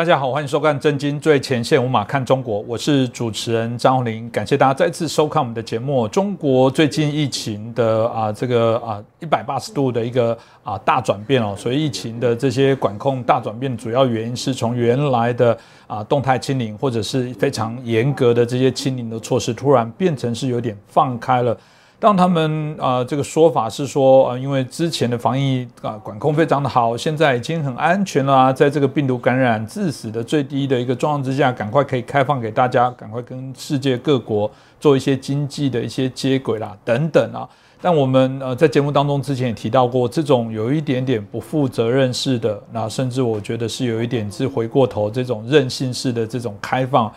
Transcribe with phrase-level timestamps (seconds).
[0.00, 6.08] 大家好，欢迎收看《震惊最前线》，无马看中国，我是主持人张宏林，感谢大家再次收看我们的节目。
[6.08, 15.54] 中国最近疫情的啊这个啊一百八十度的一个啊大转变哦，所以疫情的这些管控大转变，主要原因是从原来的
[15.86, 21.54] 啊动态清零或者是非常严格的这些清零的措施，突然变成是有点放开了。
[22.00, 37.46] 当他们啊，这个说法是说，呃，因为之前的防疫啊管控非常的好，现在已经很安全了，在这个病毒感染致死的最低的一个状况之下，赶快可以开放给大家，赶快跟世界各国做一些经济的一些接轨啦，等等啊。
[37.82, 47.12] 但我们呃在节目当中之前也提到过，这种有一点点不负责任式的，那甚至我觉得是有一点是回过头这种任性式的这种开放。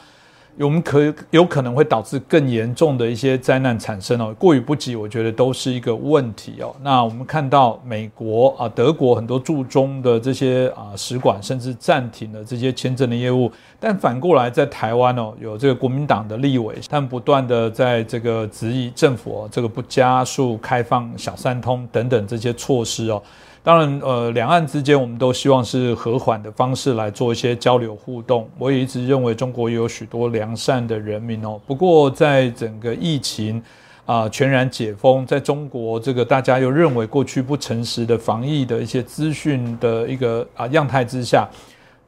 [0.60, 6.76] 我们可有可能会导致更严重的一些灾难产生哦，过于不及，我觉得都是一个问题哦。
[6.84, 13.52] 那我们看到美国啊、德国很多驻中的这些啊使馆，甚至暂停了这些签证的业务。
[13.80, 23.22] 但反过来，在台湾哦，有这个国民党的立委，他们不断的在这个质疑政府这个不加速开放小三通等等这些措施哦。
[23.66, 28.46] 当然，呃，两岸之间我们都希望是和缓的方式来做一些交流互动。
[28.58, 31.58] 我也一直认为中国也有许多良善的人民哦。
[31.66, 33.64] 不过，在整个疫情
[34.06, 41.48] 啊全然解封，在中国这个大家又认为过去不诚实的防疫的一些资讯的一个啊样态之下。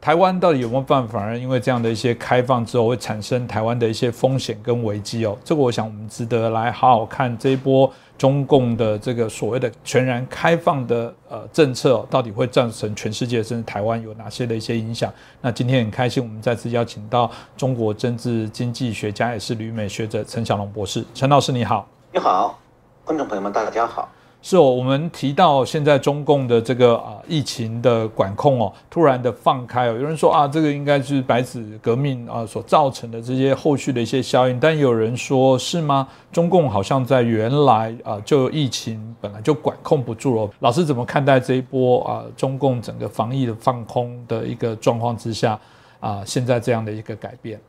[0.06, 1.20] 台湾到底有没有办法？
[1.20, 5.36] 而因为这样的一些开放之后，会产生台湾的一些风险跟危机哦。
[5.44, 15.12] 这个我想我们值得来好好看这一波中共的这个所谓的全然开放的呃政策，到底会造成全世界甚至台湾有哪些的一些影响？
[15.42, 21.04] 那今天很开心，我们再次邀请到中国政治经济学家也是旅美学者陈小龙博士。
[21.16, 22.60] 陈老师你好，你好，
[23.04, 24.08] 观众朋友们大家好。
[24.48, 36.08] 是哦，我们提到现在中共的这个啊疫情的管控哦，突然的放开哦，有人说啊，这个应该是白纸革命啊所造成的这些后续的一些效应，但有人说是吗？
[36.32, 40.52] 中共好像在原来啊就疫情本来就管控不住了。
[40.60, 45.60] 老师怎么看待这一波啊中共整个防疫的放空的一个状况之下
[46.00, 47.60] 啊现在这样的一个改变？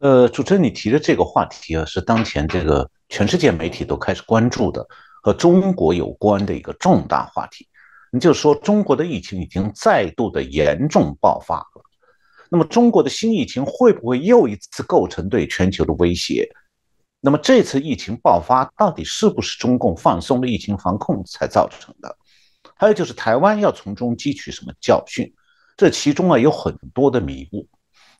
[0.00, 4.86] 呃，主持人你提的这个话题啊，是当前这个全世界媒体都开始关注的。
[5.24, 7.66] 和中国有关的一个重大话题，
[8.12, 11.82] 你就说中国的疫情已经再度的严重爆发了。
[12.50, 16.46] 那么中国的新疫情会不会又一次构成对全球的威胁？
[17.22, 22.14] 那么这次疫情爆发到底是不是中共放松了疫情防控才造成的？
[22.76, 25.32] 还有就是台湾要从中汲取什么教训？
[25.74, 27.66] 这其中啊有很多的迷雾。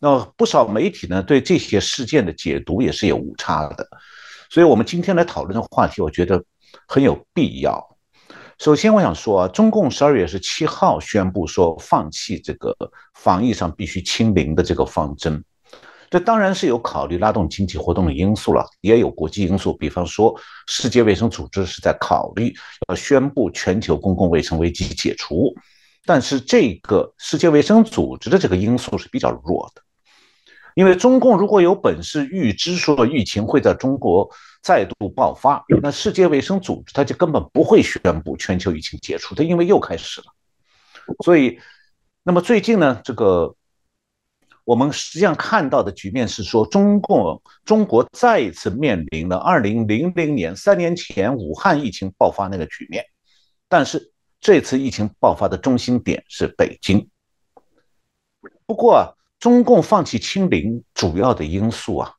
[0.00, 3.86] 那不少媒体呢对这些事件的解读也是有误差的。
[4.48, 6.42] 所以我们今天来讨论的话题，我觉得。
[6.87, 7.97] 很有必要。
[8.57, 12.75] 首先，我想说啊，中共十二月十七号宣布说放弃这个
[13.15, 15.45] 防疫上必须清零的这个方针，
[16.09, 20.33] 这当然是有考虑拉动经济活动的因素了，也有国际因素，比方说
[20.69, 22.55] 世界卫生组织是在考虑
[22.89, 25.53] 要宣布全球公共卫生危机解除，
[26.07, 29.83] 但是这个世界卫生组织的这个因素是比较弱的，
[30.77, 34.31] 因为中共如果有本事预知说疫情会在中国。
[34.65, 40.27] 再度爆发，那世界卫生组织他就根本不会宣布全球疫情结束，它因为又开始了。
[41.23, 41.61] 所以，
[42.23, 43.55] 那么最近呢，这个
[44.65, 53.05] 我们实际上看到的局面是说，中共中国再一次面临了二零零零年三年前武汉疫情爆发那个局面，
[53.69, 57.07] 但是这次疫情爆发的中心点是北京。
[58.65, 62.14] 不过，啊中共放弃清零主要的因素啊。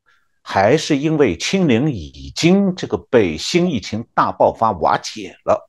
[0.47, 5.67] 还是因为清零已经这个被新疫情大爆发瓦解了，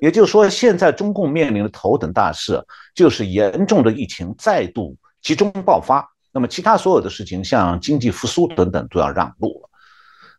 [0.00, 2.60] 也就是说，现在中共面临的头等大事
[2.92, 6.04] 就是严重的疫情再度集中爆发。
[6.32, 9.70] 那么，其他所有的事情，像经济复苏等等，都要让路了。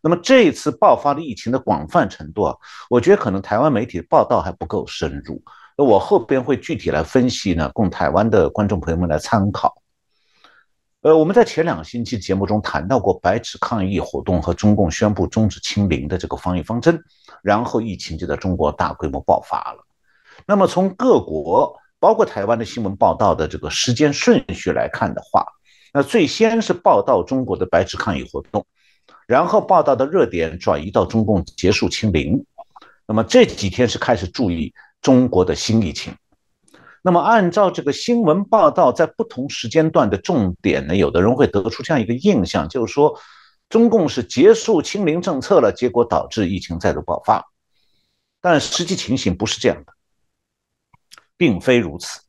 [0.02, 2.54] 那么，这一次爆发的疫情的广泛程度啊，
[2.90, 5.42] 我觉得可能台湾媒体的报道还不够深入。
[5.78, 9.79] 那我后边会具体来分析呢，供台湾的观众朋友们来参考。
[11.02, 17.02] 呃，我们在前两个星期节目中谈到过白纸抗议活动和中共宣布终止清零的这个防疫方针，
[17.42, 19.82] 然后疫情就在中国大规模爆发了。
[20.46, 25.46] 那么从各国，包括台湾的新闻报道的这个时间顺序来看的话，
[25.94, 28.66] 那最先是报道中国的白纸抗议活动，
[29.26, 32.44] 然后报道的热点转移到中共结束清零，
[33.06, 34.70] 那么这几天是开始注意
[35.00, 36.12] 中国的新疫情。
[37.02, 43.18] 那么，按照这个新闻报道，在不同时间段的重点呢，有的人会得出这样一个印象，就是说，
[43.70, 47.42] 中共是结束清零政策了，结果导致疫情再度爆发。
[48.42, 49.92] 但实际情形不是这样的，
[51.38, 52.20] 并非如此。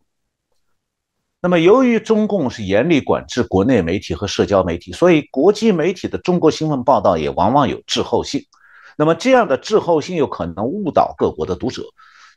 [1.41, 8.41] 那么，由于中共是严厉管制国内媒体和社交媒体，所以国际媒体的中国新闻报道也往往有滞后性。
[8.95, 11.83] 那么，这样的滞后性有可能误导各国的读者，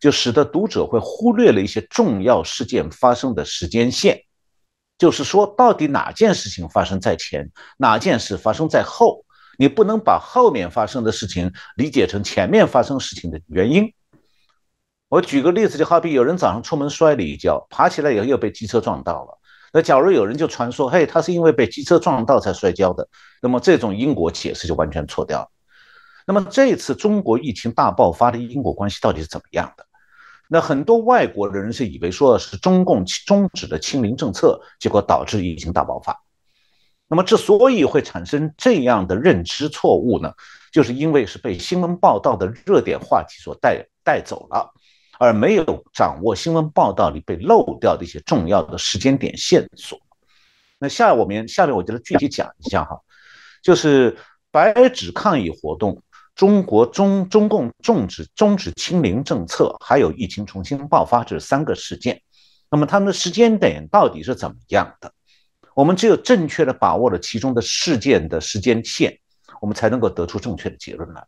[0.04, 4.20] 就使得读者会忽略了一些重要事件发生的时间线。
[4.98, 9.24] 就是说，到底哪件事情发生在前，哪件事发生在后？
[9.56, 13.90] 你不能把后面发生的事情理解成前面发生事情的原因。
[15.08, 19.38] 我举个例子，就好比有人早上出门摔了一跤，爬起来以后又被机车撞到了。
[19.72, 23.08] 那假如有人就传说，嘿，他是因为被机车撞到才摔跤的，
[23.40, 25.48] 那么这种因果解释就完全错掉了。
[26.26, 29.86] 那么这次中国疫情大爆发的因果关系到底是怎么样的？
[30.48, 36.18] 那很多外国的人是以为说是中共终止的清零政策，结果导致疫情大爆发。
[37.08, 40.32] 那么之所以会产生这样的认知错误呢，
[40.72, 44.72] 就是因为是被新闻报道的热点话题所带带走了。
[45.16, 49.96] 而没有掌握新闻报道里被漏掉的一些重要的时间点线索。
[50.76, 52.98] 那下我们下面我就来具体讲一下哈，
[53.62, 54.18] 就是
[54.50, 56.02] 白纸抗议活动、
[56.34, 62.20] 中国中中共终止终止清零政策，还有疫情重新爆发这三个事件。
[62.70, 65.12] 那么它们的时间点到底是怎么样的？
[65.74, 69.18] 我们只有正确的把握了其中的事件的时间线，
[69.60, 71.24] 我们才能够得出正确的结论来。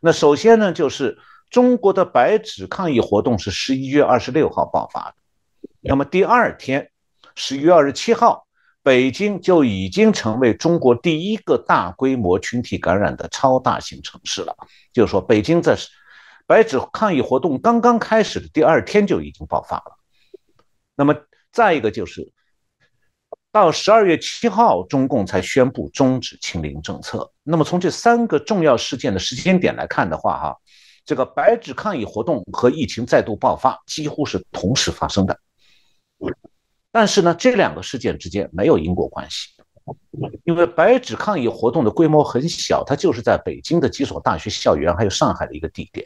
[0.00, 1.18] 那首先呢，就是。
[1.50, 5.14] 中国的白纸抗议活动是十一月二十六号爆发的，
[5.80, 6.90] 那么第二天，
[7.36, 8.46] 十一月二十七号，
[8.88, 14.56] 北京就已经成为中国第一个大规模群体感染的超大型城市了。
[14.94, 15.76] 就是说，北京在
[16.46, 19.98] 白纸抗议活动刚刚开始的第二天就已经爆发了。
[20.96, 21.14] 那么
[21.52, 22.32] 再一个就是，
[23.52, 27.30] 到十二月七号，中共才宣布终止清零政策。
[27.42, 30.56] 那么从这三个重要事件的时间点来看的话，哈。
[31.04, 35.38] 这个白纸抗议活动和疫情再度爆发几乎是同时发生的，
[36.98, 39.50] 但是呢，这两个事件之间没有因果关系，
[40.42, 46.04] 因为白纸抗议活动的规模很小，它就是在北京的几所大学校园，还有上海的一个地点，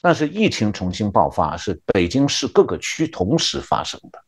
[0.00, 4.18] 但是疫情重新爆发是北京市各个区同时发生的。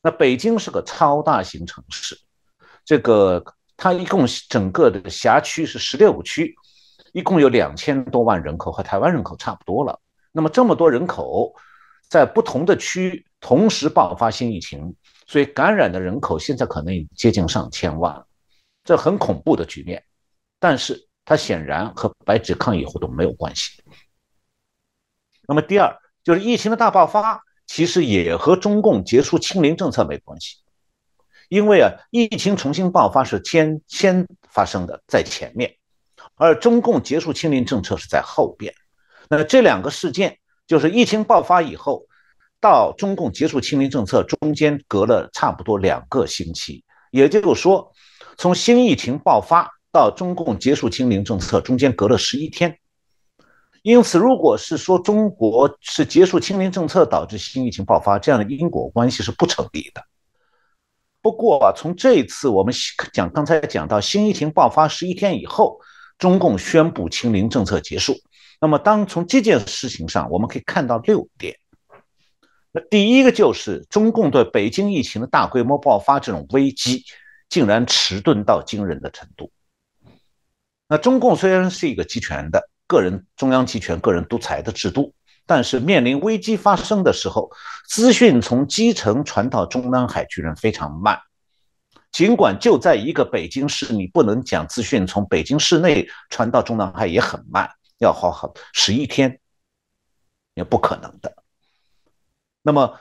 [0.00, 2.18] 那北京是个超大型城市，
[2.82, 3.44] 这个
[3.76, 6.56] 它一共整个的辖区是十六个区。
[7.12, 10.00] 一共有两千多万人口，和台湾人口差不多了。
[10.32, 11.52] 那么这么多人口，
[12.08, 14.94] 在不同的区同时爆发新疫情，
[15.28, 18.26] 所以感染的人口现在可能已接近上千万，
[18.82, 20.02] 这很恐怖的局面。
[20.58, 23.80] 但是它显然和白纸抗议活动没有关系。
[25.46, 30.56] 那么第二，就是疫情的大爆发，其实也和中共结束清零政策没关系，
[31.48, 35.76] 因为啊，疫情重新爆发是先先发生的，在前面。
[36.36, 38.74] 而中共结束清零政策是在后边，
[39.28, 42.07] 那这两个事件就是疫情爆发以后
[42.60, 47.92] 到中共结束清零政策中间隔了差不多两个星期，也就是说，
[48.36, 52.78] 从新疫情爆发到中共结束清零政策中间隔了十一天。
[53.82, 60.02] 因此，如果是说中国是结束清零政策导致新疫情爆发，这样的因果关系是不成立的。
[61.22, 62.74] 不过啊，从这一次我们
[63.12, 65.78] 讲刚才讲到新疫情爆发十一天以后。
[66.18, 68.12] 中共宣布清零政策结束，
[68.60, 71.56] 那么当从这件事情上，我们可以看到六点。
[72.72, 77.04] 那第一个就是中共对北京疫情的大规模爆发这种危机，
[77.48, 79.50] 竟然迟钝到惊人的程度。
[80.86, 85.14] 那中共虽然是一个集权的个人中央集权、个人独裁的制度，
[85.46, 87.50] 但是面临危机发生的时候，
[87.86, 91.18] 资讯从基层传到中南海居然非常慢。
[92.10, 99.38] 尽管就在一个北京市，你不能讲资讯从北京市内传到中南海也很慢，要花好十一天，
[100.54, 101.34] 也不可能的。
[102.68, 103.00] 那么，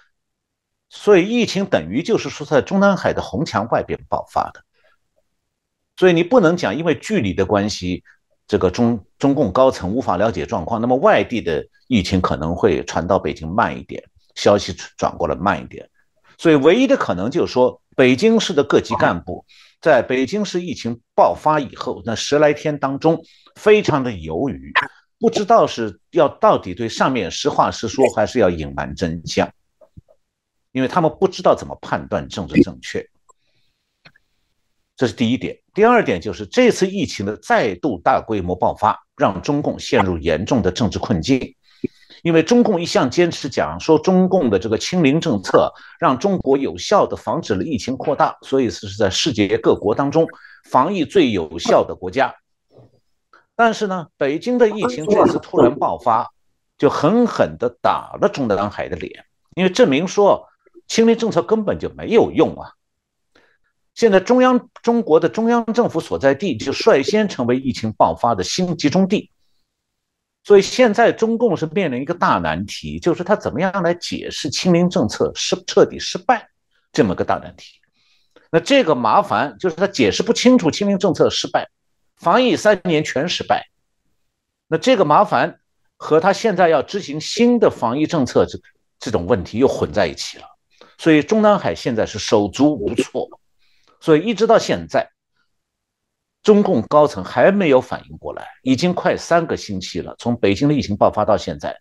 [0.89, 4.63] 所以疫情等于就是说在中南海的红墙外边爆发的。
[5.97, 8.03] 所以你不能讲因为距离的关系，
[8.47, 14.01] 这个中中共高层无法了解状况，那么外地的疫情可能会传到北京慢一点，
[14.35, 15.89] 消息转过来慢一点。
[16.37, 17.81] 所以唯一的可能就是说。
[17.97, 19.43] 北京市的各级干部
[19.81, 23.19] 在北京市疫情爆发以后那十来天当中，
[23.55, 24.71] 非常的犹豫，
[25.19, 29.51] 不知道是要到底对上面实话实说，还是要隐瞒真相，
[30.77, 33.03] 因为他们不知道怎么判断政治正确。
[34.95, 35.57] 这是第一点。
[35.73, 41.55] 第二点就是这次疫情的再度大规模爆发，让中共陷入严重的政治困境。
[42.21, 50.27] 因为中共一向坚持讲说，中共的这个清零政策让中国有效的防止了疫情扩大，所以是在世界各国当中
[50.69, 52.31] 防疫最有效的国家。
[53.55, 56.29] 但是呢，北京的疫情这次突然爆发，
[56.77, 60.47] 就狠狠地打了中南海的脸，因为证明说
[60.87, 62.71] 清零政策根本就没有用啊！
[63.93, 69.31] 现在中央中国的中央政府所在地就率先成为疫情爆发的新集中地，
[70.43, 76.47] 所以现在中共是面临一个大难题，就是他怎么样来解释清零政策失彻底失败
[76.93, 77.79] 这么个大难题。
[78.51, 81.67] 那这个麻烦就是他解释不清楚清零政策失败，
[82.15, 83.67] 防疫三年全失败。
[84.67, 85.59] 那这个麻烦
[85.97, 88.59] 和他现在要执行新的防疫政策这
[88.99, 90.45] 这种问题又混在一起了，
[90.97, 93.27] 所以中南海现在是手足无措。
[93.99, 95.09] 所以一直到现在，
[96.43, 100.15] 中共高层还没有反应过来，已经快三个星期了。
[100.19, 101.75] 从北京的疫情爆发到现在，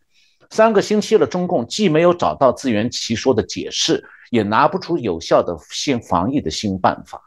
[0.51, 7.21] 三个星期了，中共既没有找到自圆其说的解释，也拿不出有效的新防疫的新办法。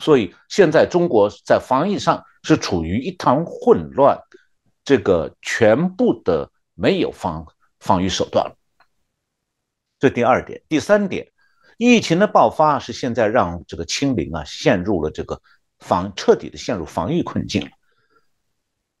[0.00, 4.18] 所以现在中国在防疫上是处于一团混乱，
[4.84, 7.46] 这个全部的没有防
[7.78, 8.56] 防御手段了。
[10.00, 11.31] 这第二点，第三点。
[11.82, 15.40] 疫情的爆发是现在让这个清零啊陷入了这个
[15.80, 17.68] 防彻底的陷入防御困境。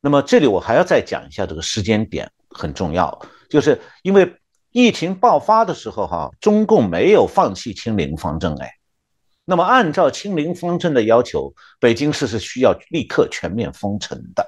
[0.00, 4.36] 那么这里我还要再讲一下这个时间点很重要，就是因为
[4.72, 8.68] 疫情爆发的时候哈，中共没有放弃清零方针哎。
[9.44, 14.44] 那么按照清零方针的要求，北京市是需要立刻全面封城的，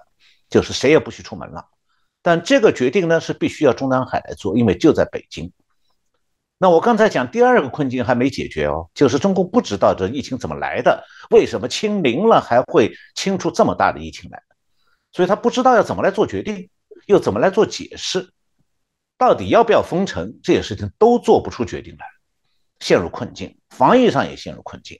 [0.50, 1.64] 就是谁也不许出门了。
[2.20, 5.52] 但这个决定呢是必须要中南海来做，因为就在北京。
[6.58, 14.40] 那我刚才讲第二个困境还没解决哦，就是中共不知道这疫情怎么来的，为什么清零了还会清出这么大的疫情来？
[15.12, 16.68] 所以他不知道要怎么来做决定，
[17.06, 18.30] 又怎么来做解释，
[19.18, 22.06] 到底要不要封城，这些事情都做不出决定来，
[22.80, 24.98] 陷入困境，防疫上也陷入困境。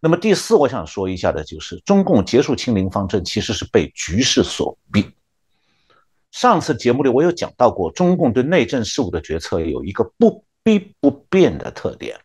[0.00, 5.08] 那么第四，我想说一下的就是中共结束清零方针其实是被局势所逼。
[6.30, 12.18] 上次节目里我有讲到过，中共对内政事务的决策有一个不逼不变的特点。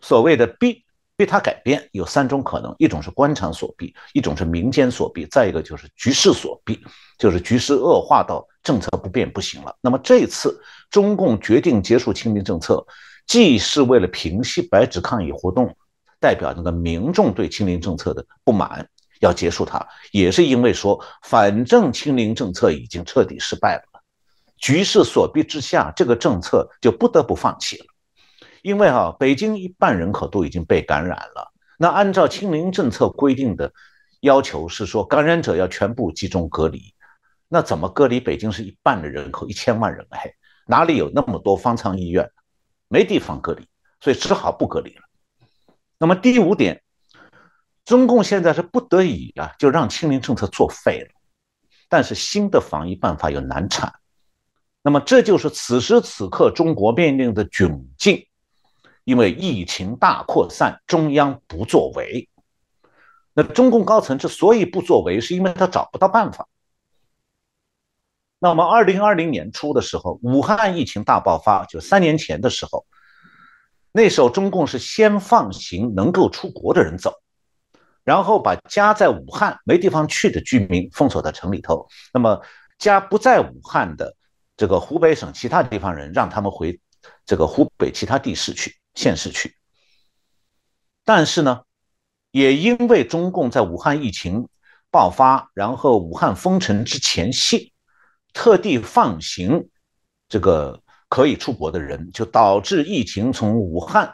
[0.00, 0.82] 所谓的逼
[1.16, 6.80] 逼他改变有三种可能：一种是官场所逼，一种是民间所逼，再一个就是局势所逼，
[7.18, 9.76] 就是局势恶化到政策不变不行了。
[9.80, 10.60] 那么这次
[10.90, 12.84] 中共决定结束清零政策，
[13.26, 15.74] 既是为了平息白纸抗议活动
[16.18, 18.88] 代表那个民众对清零政策的不满。
[19.24, 24.00] 要结束它，也是因为说，反正清零政策已经彻底失败了，
[24.58, 27.86] 局势所逼之下，这个政策就不得不放弃了。
[28.62, 33.72] 因为啊，北京一半人口都已经被感染了，那按照清零政策规定的
[34.20, 36.94] 要求是说，感染者要全部集中隔离，
[37.48, 38.20] 那怎么隔离？
[38.20, 40.34] 北京是一半的人口，一千万人，嘿，
[40.66, 42.30] 哪里有那么多方舱医院？
[42.88, 43.66] 没地方隔离，
[44.00, 45.02] 所以只好不隔离了。
[45.98, 46.83] 那么第五点。
[47.84, 51.08] 中共现在是不得已啊，就让清零政策作废了。
[51.88, 53.92] 但是新的防疫办法又难产，
[54.82, 58.26] 那么这就是此时此刻中国面临的窘境。
[59.04, 62.26] 因为疫情大扩散，中央不作为。
[63.34, 66.48] 那中共高层之所以不作为，是因为他找不到办法。
[68.38, 72.86] 那么，二零二零年初的时候，武汉疫情大爆发，就三年前的时候，
[73.92, 77.12] 那时候中共是先放行能够出国的人走。
[78.04, 82.40] 然后把家在武汉没地方去的居民封锁在城里头，那么
[82.78, 84.14] 家不在武汉的
[84.56, 86.78] 这个湖北省其他地方人，让他们回
[87.24, 89.56] 这个湖北其他地市去、县市去。
[91.02, 91.62] 但是呢，
[92.30, 94.48] 也因为中共在武汉疫情
[94.90, 97.72] 爆发，然后武汉封城之前夕，
[98.32, 99.68] 特地放行
[100.28, 104.12] 这个可以出国的人，就导致疫情从武汉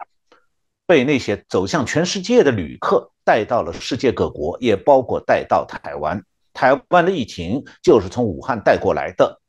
[0.87, 3.11] 被那些走向全世界的旅客。
[3.31, 6.21] 带到了世界各国，也包括带到台湾。
[6.53, 9.41] 台湾的疫情就是从武汉带过来的，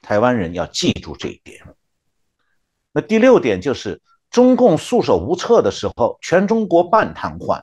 [0.00, 1.62] 台湾人要记住这一点。
[2.92, 4.00] 那第六点就是，
[4.30, 7.60] 中共束手无策的时候，全中国半瘫痪。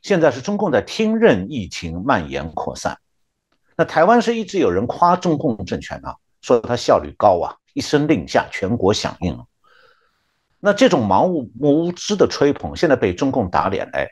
[0.00, 2.98] 现在是中共在听任疫情蔓延扩散。
[3.76, 9.38] 那台湾是一直有人夸中共政权啊，说他效率高啊，一声令下，全国响应。
[10.58, 14.08] 那这种盲目无知的吹捧，现在被中共打脸哎。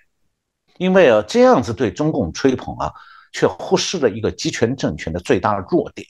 [0.79, 2.93] 因为啊，这样子对中共吹捧啊，
[3.33, 6.07] 却忽视了一个集权政权的最大弱点，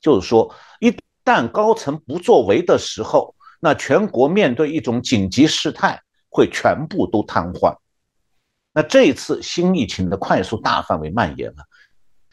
[0.00, 0.94] 就是说，一
[1.24, 7.76] 旦高层不作为的时候，那全国面对一种紧急事态，会全部都瘫痪。
[8.72, 11.62] 那这一次新疫情的快速大范围蔓延呢，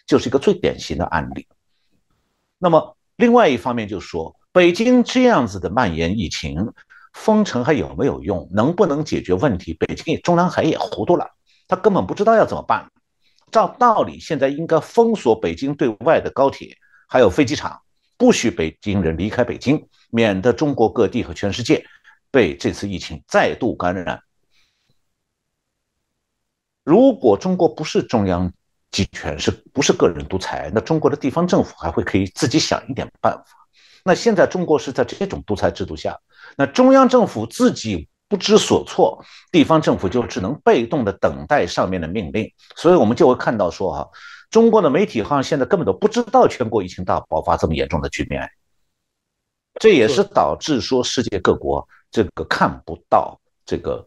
[0.05, 1.47] 就是一个最典型的案例。
[2.57, 6.71] 那么，另外一方面就是说，北京这样子的蔓延疫情，
[7.13, 8.47] 封城还有没有用？
[8.51, 9.73] 能不能解决问题？
[9.73, 11.34] 北京也中南海也糊涂了。
[11.67, 12.89] 他根本不知道要怎么办。
[13.51, 17.81] 照道理，现在应该封锁北京对外的高铁，还有飞机场，
[18.17, 21.85] 不许北京人离开北京，免得中国各地和全世界
[22.31, 24.21] 被这次疫情再度感染。
[26.83, 28.51] 如果中国不是中央
[28.91, 30.69] 集权，是不是个人独裁？
[30.73, 33.67] 那中国的地方政府还会可以自己想一点办法。
[34.03, 36.19] 那现在中国是在这种独裁制度下，
[36.57, 42.51] 那中央政府自己不知所措，地方政府就只能被动的等待上面的命令。
[42.75, 44.09] 所以我们就会看到说哈，
[44.51, 48.45] 中国的媒体好像现在根本都不知道全国疫情大爆发这么严重的局面。
[49.79, 54.05] 这也是导致说世界各国这个看不到这个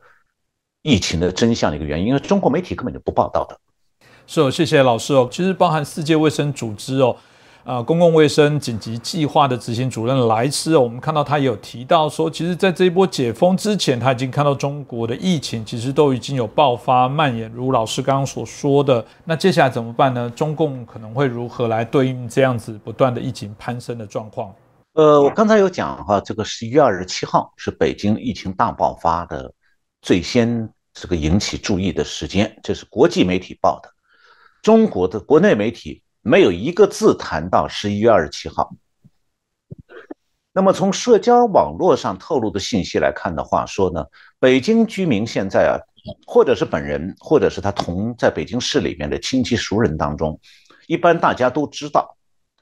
[0.82, 3.58] 疫情的真相的一个原因，因为中国媒体根本就不报道的。
[4.26, 5.26] 是哦，谢谢老师哦。
[5.32, 7.16] 其实包含世界卫生组织哦，
[7.68, 19.04] 呃，公共卫生紧急计划的执行主任莱斯，我们看到他有提到说，其实在这一波解封之前，他已经看到中国的疫情其实都已经有爆发蔓延，如老师刚刚所说的。
[19.22, 20.30] 那接下来怎么办呢？
[20.30, 24.50] 中共可能会如何来对应这样子不断的疫情攀升的状况？
[24.94, 29.52] 呃，我刚才有讲哈，这个十一月二十七号是北京疫情大爆发的
[30.00, 33.90] 最先这个引起注意的时间，这是国际媒体报的。
[34.62, 38.70] 中国的国内媒体没有一个字谈到十一月二十七号。
[40.52, 44.04] 那么从社交网络上透露的信息来看的话，说呢，
[44.38, 45.80] 北京居民现在啊，
[46.26, 50.38] 或者是本人，或者是他同在北京市里面的亲戚熟人当中，
[50.86, 52.14] 一般大家都知道，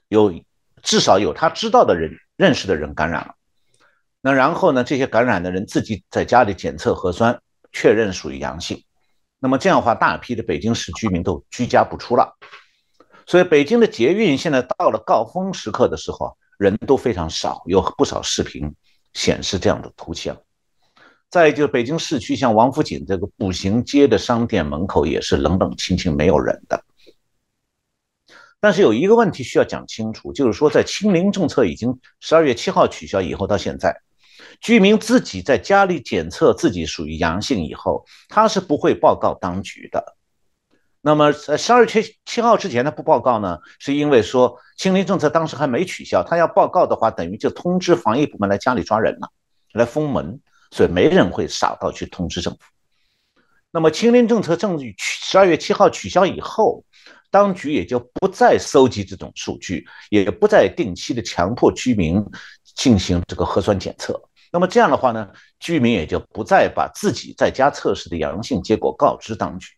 [0.07, 0.33] 有
[0.81, 2.17] 至少有他知道的人。
[2.37, 3.33] 认识的人感染了，
[4.21, 4.83] 那然后呢？
[4.83, 8.79] 这些感染的人自己在家里检测核酸，确认属于阳性。
[9.39, 12.37] 那么这样的话，大批的北京市居民都居家不出了。
[13.27, 18.73] 所以北京的捷运现在到了高峰时刻的时候，人都非常少，有不少视频
[19.13, 20.35] 显示这样的图像。
[21.29, 26.81] 再就是北京市区，像王府井这个步行街的商店门口也是冷冷清清，没有人的。
[28.61, 33.93] 但是有一个问题需要讲清楚，就是说，在清零政策已经十二月七号取消以后，到现在，
[34.61, 40.16] 居民自己在家里检测自己属于阳性以后，他是不会报告当局的。
[41.07, 49.31] 那么在十二月七七号之前他不报告呢，是因为说清零政策当时还没取消，他要报告的话，等于就通知防疫部门来家里抓人了，
[49.71, 50.37] 来封门，
[50.71, 52.59] 所以没人会傻到去通知政府。
[53.71, 56.83] 那么清零政策正十二月七号取消以后。
[57.29, 62.23] 当局也就不再搜集这种数据，也不再定期的强迫居民
[62.63, 64.17] 进行这个核酸检测。
[64.49, 65.27] 那么这样的话呢，
[65.59, 69.76] 居民也就不再把自己在家测试的阳性结果告知当局。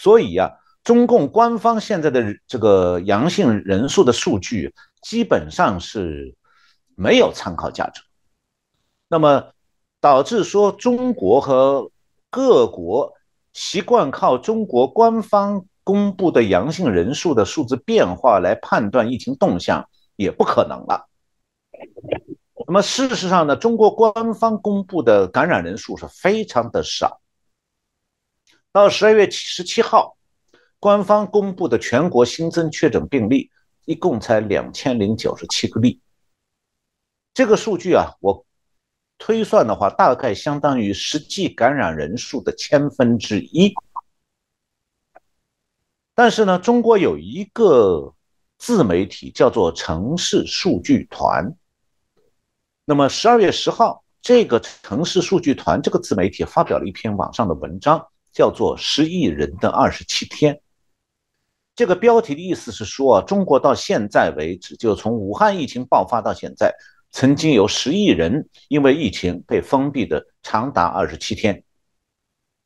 [0.00, 0.50] 所以呀，
[0.82, 6.34] 中共官方现在的这个阳性人数的数据基本上是
[6.96, 8.00] 没有参考价值。
[9.08, 9.52] 那么
[10.00, 11.90] 导致说中国和
[12.30, 13.12] 各国
[13.52, 15.66] 习惯靠中国官方。
[15.82, 21.08] 公布的阳性人数的数字变化来判断疫情动向也不可能了。
[22.68, 27.20] 那么事实上呢，中国官方公布的感染人数是非常的少。
[28.72, 30.16] 到十二月十七号，
[30.78, 33.50] 官方公布的全国新增确诊病例
[33.84, 36.00] 一共才两千零九十七个例。
[37.34, 38.46] 这个数据啊，我
[39.18, 43.74] 推算的话，大概相当于实际感染人数的千分之一。
[46.14, 48.14] 但是呢，中国有一个
[48.56, 51.52] 自媒体叫做城市数据团。
[52.84, 60.54] 那么十二月十号，这个城市数据团这个自媒体发表了一篇网上的文章，叫做《十亿人的二十七天》。
[61.74, 66.74] 这个标题的意思是说，中国到现在为止，就从武汉疫情爆发到现在，
[67.10, 71.62] 曾经有十亿人因为疫情被封闭的长达二十七天。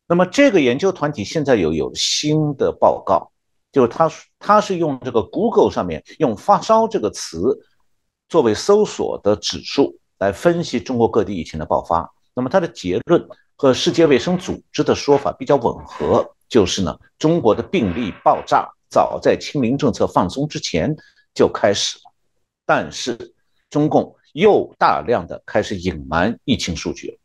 [0.06, 3.30] 那么这个研究团体现在有有新的报告。
[3.72, 7.58] 就是他，他是用这个 Google 上面用“发烧”这个词
[8.28, 12.08] 作为搜索的指数来分析中国各地疫情的爆发。
[12.36, 13.20] 那么他的结论
[13.56, 20.94] 和世界卫生组织的说法比较吻合，就是呢，中国的病例爆炸早在清零政策放松之前
[21.34, 22.12] 就开始了，
[22.66, 23.34] 但是
[23.70, 27.18] 中共又大量的开始隐瞒疫情数据了。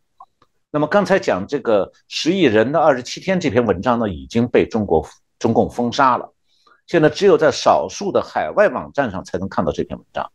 [0.72, 5.04] 那么刚才讲这个十亿人的二十七天这篇文章呢，已经被中国
[5.40, 6.32] 中共封杀了。
[6.86, 10.32] 现在只有在少数的海外网站上才能看到这篇文章。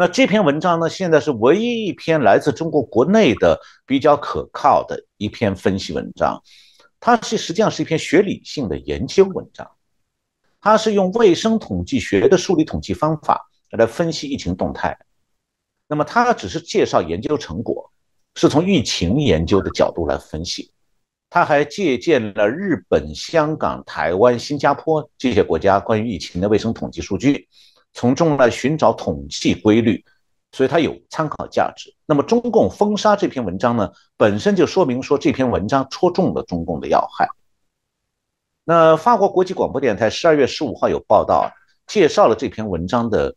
[0.00, 0.88] 那这篇文章呢？
[0.88, 6.42] 现在是唯一一篇来自中国国内的比较可靠的一篇分析文章。
[6.98, 9.70] 它是实际上是一篇学理性的研究文章，
[10.58, 14.96] 它是用卫生统计学的数理统计方法来分析疫情动态。
[15.86, 17.92] 那么它只是介绍研究成果，
[18.36, 20.72] 是从疫情研究的角度来分析。
[21.28, 27.46] 它还借鉴了日本、香港、台湾、新加坡这些国家关于疫情的卫生统计数据，
[27.92, 30.04] 从中来寻找统计规律，
[30.52, 31.94] 所以它有参考价值。
[32.06, 37.28] 那么中共封杀这篇文章呢，本身就说明说这篇文章戳中了中共的要害。
[38.64, 41.50] 那法国国际广播电台十二月十五号有报道，
[41.86, 43.34] 介绍了这篇文章的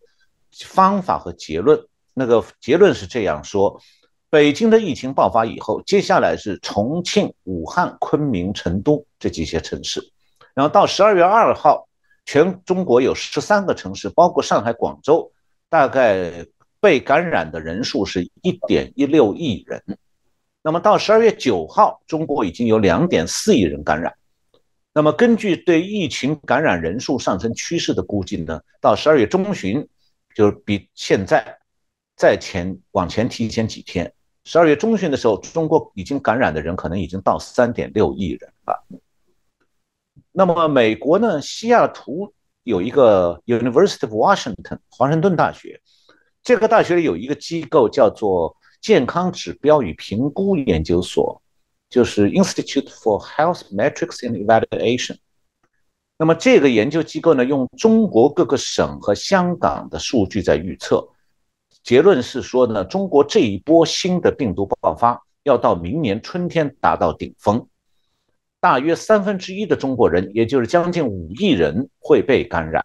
[0.66, 1.80] 方法和结论。
[2.13, 3.82] 那个结论是这样说：
[4.30, 10.00] 北京的疫情爆发以后，接下来是重庆、武汉、昆明、成都这几些城市，
[10.54, 11.88] 然后到十二月二号，
[12.26, 15.32] 全中国有十三个城市，包括上海、广州，
[15.70, 16.46] 大概
[16.80, 19.82] 被感染的人数是一点一六亿人。
[20.62, 24.14] 那么到十二月九号，中国已经有两点四亿人感染。
[24.94, 29.88] 那么根据对疫情感染人数上升趋势的估计呢，到十二月中旬，
[30.36, 31.60] 就是比现在。
[32.16, 34.14] 再前往前提前几天，
[34.46, 38.86] 十二月中旬的时候，中国已经感染的人可能已经到三点六亿人了。
[40.36, 41.39] 那么美国呢？
[41.39, 45.80] 西雅图有一个 University of Washington 华盛顿大学，
[46.41, 51.39] 这个大学里有一个机构叫做健康指标与评估研究所，
[51.88, 55.17] 就是 Institute for Health Metrics and Evaluation。
[56.17, 61.08] 那么这个研究机构呢，用中国各个省和香港的数据在预测。
[61.84, 67.67] 结论是说呢，中国这一波新的病毒爆发要到明年春天达到顶峰，
[68.63, 72.82] 大约三分之一的中国人，也就是将近五亿人会被感染。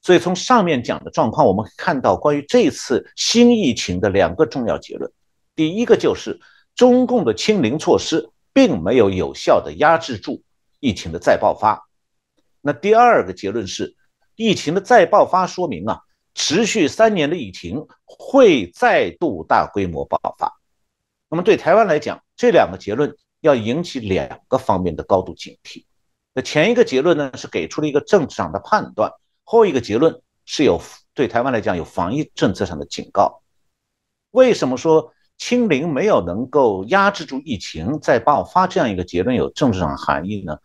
[0.00, 5.12] 所以从上面讲的状况，我们看到关于这次新疫情的两个重要结论：
[5.54, 6.40] 第一个就是
[6.74, 10.42] 中共的清零措施并没有有效的压制住
[10.80, 11.76] 疫情的再爆发；
[12.62, 13.94] 那第二个结论是，
[14.36, 16.00] 疫情的再爆发说明啊。
[16.34, 20.50] 持续三年的疫情会再度大规模爆发，
[21.28, 23.14] 那么对台湾来讲，这两个结论
[23.46, 25.84] 要引起两个方面的高度警惕。
[26.34, 29.10] 那前一个结论呢是给出了一个政治上的判断，
[29.44, 30.80] 后一个结论是有
[31.14, 33.40] 对台湾来讲有防疫政策上的警告。
[34.32, 40.58] 为什么说清零没有能够压制住疫情再爆发这样一个结论有政治上含义呢？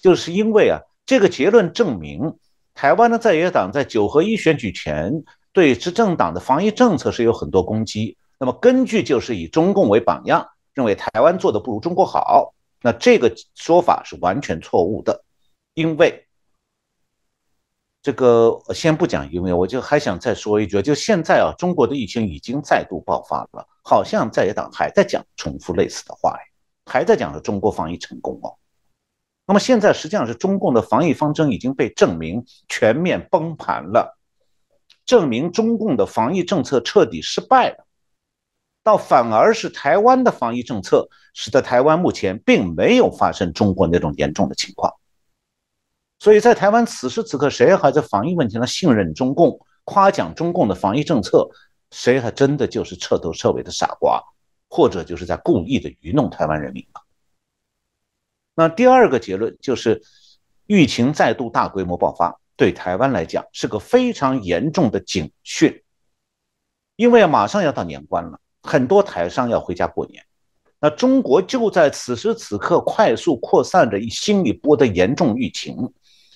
[0.00, 2.36] 就是因为啊，这个结论证明。
[2.74, 8.18] 台湾的在野党在九合一选举前对执政党的防疫政策是有很多攻击。
[8.38, 15.24] 那么根据就是以中共为榜样，认为台湾做的不如中国好，那这个说法是完全错误的。
[15.72, 16.26] 因为
[18.02, 26.36] 这个先不讲，因为我就还想再说一句，就现在啊，中国的疫情已经再度爆发了，好像在野党还在讲重复类似的话，
[26.84, 28.54] 还在讲说中国防疫成功哦。
[29.46, 34.18] 那么现在实际上是中共的防疫方针已经被证明全面崩盘了，
[35.06, 37.85] 证明中共的防疫政策彻底失败了，
[38.86, 44.94] 倒反而是台湾的防疫政策使得台湾目前并没有发生中国那种严重的情况。
[46.20, 51.50] 所以在台湾此时此刻，谁还在防疫问题上信任中共、夸奖中共的防疫政策，
[51.90, 54.22] 谁还真的就是彻头彻尾的傻瓜，
[54.70, 56.86] 或者就是在故意的愚弄台湾人民。
[58.54, 60.00] 那第二个结论就是，
[60.68, 65.82] 疫情再度大规模爆发，对台湾来讲是个非常严重的警讯。
[66.94, 70.22] 因为马上要到年关了，很多台商要回家过年。
[70.78, 75.90] 那中国就在此时此刻快速扩散着一新一波的严重疫情，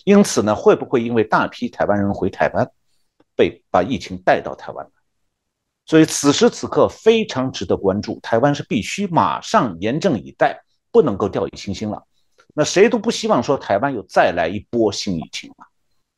[0.04, 2.66] 因此呢，会不会因为大批台湾人回台湾，
[3.36, 4.92] 被把疫情带到台湾来？
[5.84, 12.02] 所以此时此刻非常值得关注，台湾是必须马上严阵以待，不能够掉以轻心了。
[12.54, 15.66] 那谁都不希望说台湾又再来一波新疫情啊！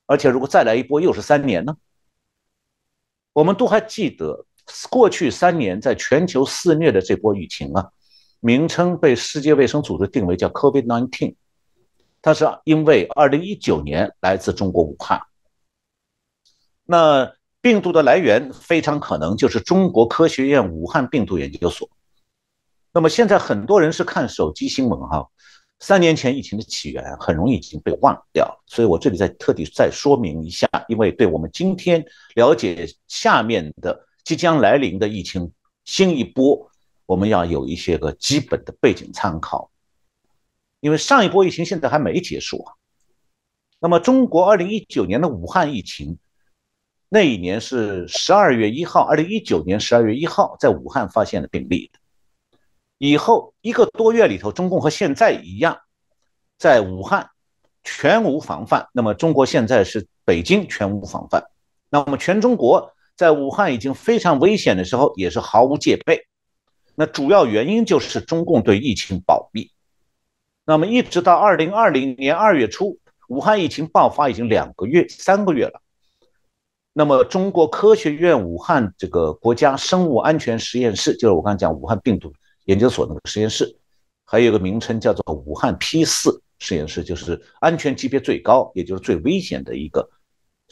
[0.07, 1.77] 而且如果再来一波又是三年呢？
[3.33, 4.45] 我们都还记得
[4.91, 7.91] 过去三年在全球肆虐的这波疫情啊，
[8.41, 11.35] 名称被世界卫生组织定为叫 COVID-19，
[12.21, 15.21] 它是因为2019年来自中国武汉。
[16.85, 21.89] 那病毒的来源非常可能就是中国科学院武汉病毒研究所。
[22.93, 25.27] 那么现在很多人是看手机新闻哈。
[25.81, 32.05] 三年前疫情的起源很容易已经被忘掉，所以我这里再特地再说明一下，因为对我们今天
[32.37, 35.53] 了解下面的即将来临的疫情
[35.85, 36.71] 新一波，
[37.07, 39.71] 我们要有一些个基本的背景参考。
[40.81, 42.75] 因为上一波疫情现在还没结束啊。
[43.79, 46.19] 那么中国二零一九年的武汉疫情，
[47.09, 51.99] 那一年是十二月一号，二零一九年十二月一号在武汉发现了病例的。
[52.99, 55.77] 以后一个多月里头，中共和现在一样，
[56.59, 57.29] 在武汉
[57.83, 58.89] 全无防范。
[58.93, 61.45] 那么中国现在是北京全无防范，
[61.91, 66.27] 那么全中国在武汉已经非常危险的时候，也是毫无戒备。
[66.95, 69.71] 那主要原因就是中共对疫情保密。
[70.65, 72.99] 那么一直到二零二零年二月初，
[73.29, 75.81] 武汉疫情爆发已经两个月、三个月了。
[76.93, 82.33] 那么中国科学院武汉这个国家生物安全实验室，就是我刚才讲武汉病毒
[82.67, 83.75] 研究所那个实验室，
[84.27, 90.07] 还有一个名称叫做武汉 P 四实验室，就是安全级别最高，也就是最危险的一个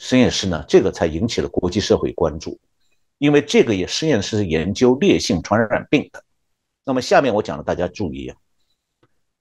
[0.03, 0.65] 实验室呢。
[0.67, 2.59] 这个才引起了国际社会关注，
[3.19, 6.23] 因为这个也实验室是研究烈性传染病的。
[6.83, 8.35] 那么下面我讲了，大家注意啊。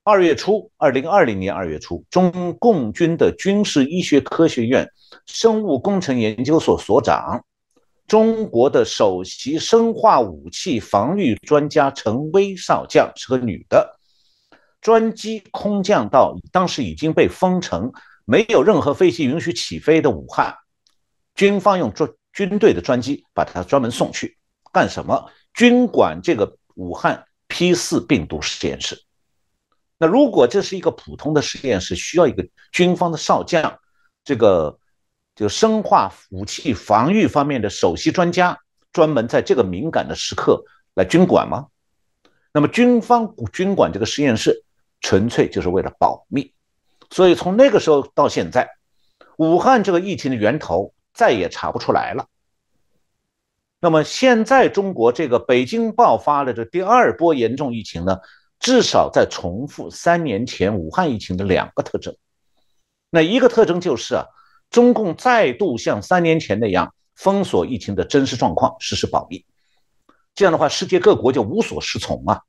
[0.05, 4.87] 二月初，二零二零年二月初，中共军的军事医学科学院
[5.25, 7.43] 生物工程研究所所长、
[8.07, 13.99] 中国的首席生化武器防御专家陈薇少将是个女的，
[14.83, 17.91] 专机空降到当时已经被封城、
[18.31, 20.57] 没有任何飞机允许起飞的武汉，
[21.35, 24.39] 军方用专军队的专机把它专门送去
[24.73, 25.29] 干什么？
[25.53, 29.03] 军管这个武汉 P 四病毒实验室。
[29.99, 33.77] 那如果这是一个普通的实验室，需要一个军方的少将，
[34.23, 34.79] 这个
[35.35, 38.57] 就生化武器防御方面的首席专家，
[38.93, 40.65] 专门在这个敏感的时刻
[40.95, 41.67] 来军管吗？
[42.53, 44.65] 那么军方军管这个实验室，
[45.01, 46.55] 纯粹就是为了保密。
[47.11, 48.69] 所以从那个时候到现在，
[49.37, 52.27] 武汉这个疫情的源头再也查不出来了。
[53.81, 58.19] 那么现在中国这个北京爆发的这第二波严重疫情呢？
[58.59, 62.15] 至少在重复三年前武汉疫情的两个特征，
[63.09, 64.27] 那一个特征就是啊，
[64.69, 69.47] 中共再度像三年前那样封锁疫情的真实状况，实施保密。
[70.35, 72.43] 这样的话，世界各国就无所适从啊。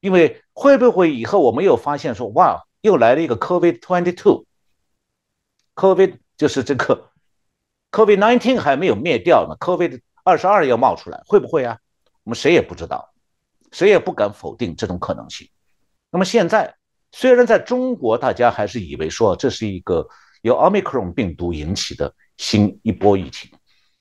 [0.00, 7.10] 因为会不会以后我们又发现说，哇，又来了一个 COVID twenty two，COVID 就是这个
[7.90, 11.78] COVID nineteen 还没有灭掉呢，COVID 二十二要冒出来，会不会啊？
[12.22, 13.08] 我们谁也不知道。
[13.72, 15.48] 谁也不敢否定这种可能性。
[16.10, 16.74] 那么现在，
[17.10, 20.06] 虽然在中国大家还是以为说这是一个
[20.42, 23.50] 由奥密克戎病毒引起的新一波疫情，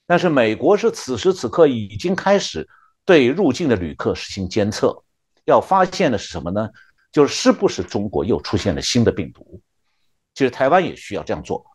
[0.06, 2.68] 但是美国是此时此刻已经开始
[3.06, 5.02] 对入境的旅客实行监测，
[5.46, 6.70] 要发现的是什么呢？
[7.12, 9.62] 就是是不是中国又出现了新的病毒？
[10.34, 11.66] 其实台湾也需要这样做。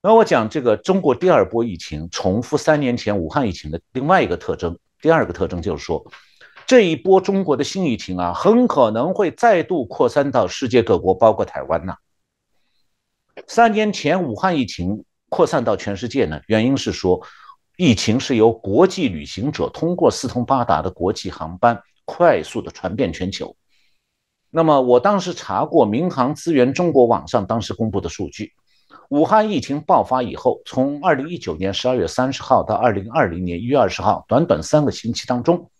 [0.00, 4.78] 那我讲这个中国第二波疫情重复三年前武汉疫情的另外一个特征。
[5.00, 6.04] 第二个特征就是说，
[6.66, 11.96] 这一波中国的新疫情啊，很可能会再度扩散到世界各国，包括台湾呐。
[13.48, 17.20] 三年前武汉疫情扩散到全世界呢，原因是说，
[17.76, 23.56] 疫情是由国际旅行者通过四通八达的国际航班快速的传遍全球。
[24.50, 28.52] 那么我当时查过民航资源中国网上当时公布的数据。
[29.08, 35.70] 武汉疫情爆发以后，从二零一九年十二月三十号到二零二零年一月二十号，短短三个星期当中，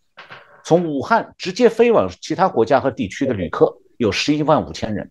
[0.65, 5.11] 从武汉直接飞往其他国家和地区的旅客有十一万五千人。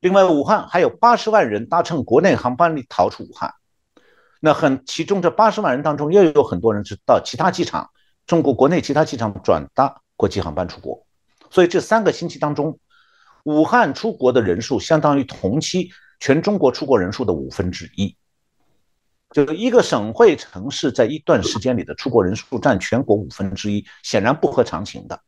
[0.00, 3.52] 另外，武汉还有八十万人搭乘国内航班里逃出武汉。
[4.40, 7.90] 那很，其中这八十万人当中，又有很多人是到其他机场，
[8.26, 11.06] 中国国内其他机场转搭国际航班出国。
[11.50, 12.78] 所以这三个星期当中，
[13.44, 15.90] 武汉出国的人数相当于同期。
[16.18, 18.16] 全中国出国人数的五分之一，
[19.32, 25.20] 就是一个省会城市在一段时间里的出国人数占全国五分之一，显然不合常情的。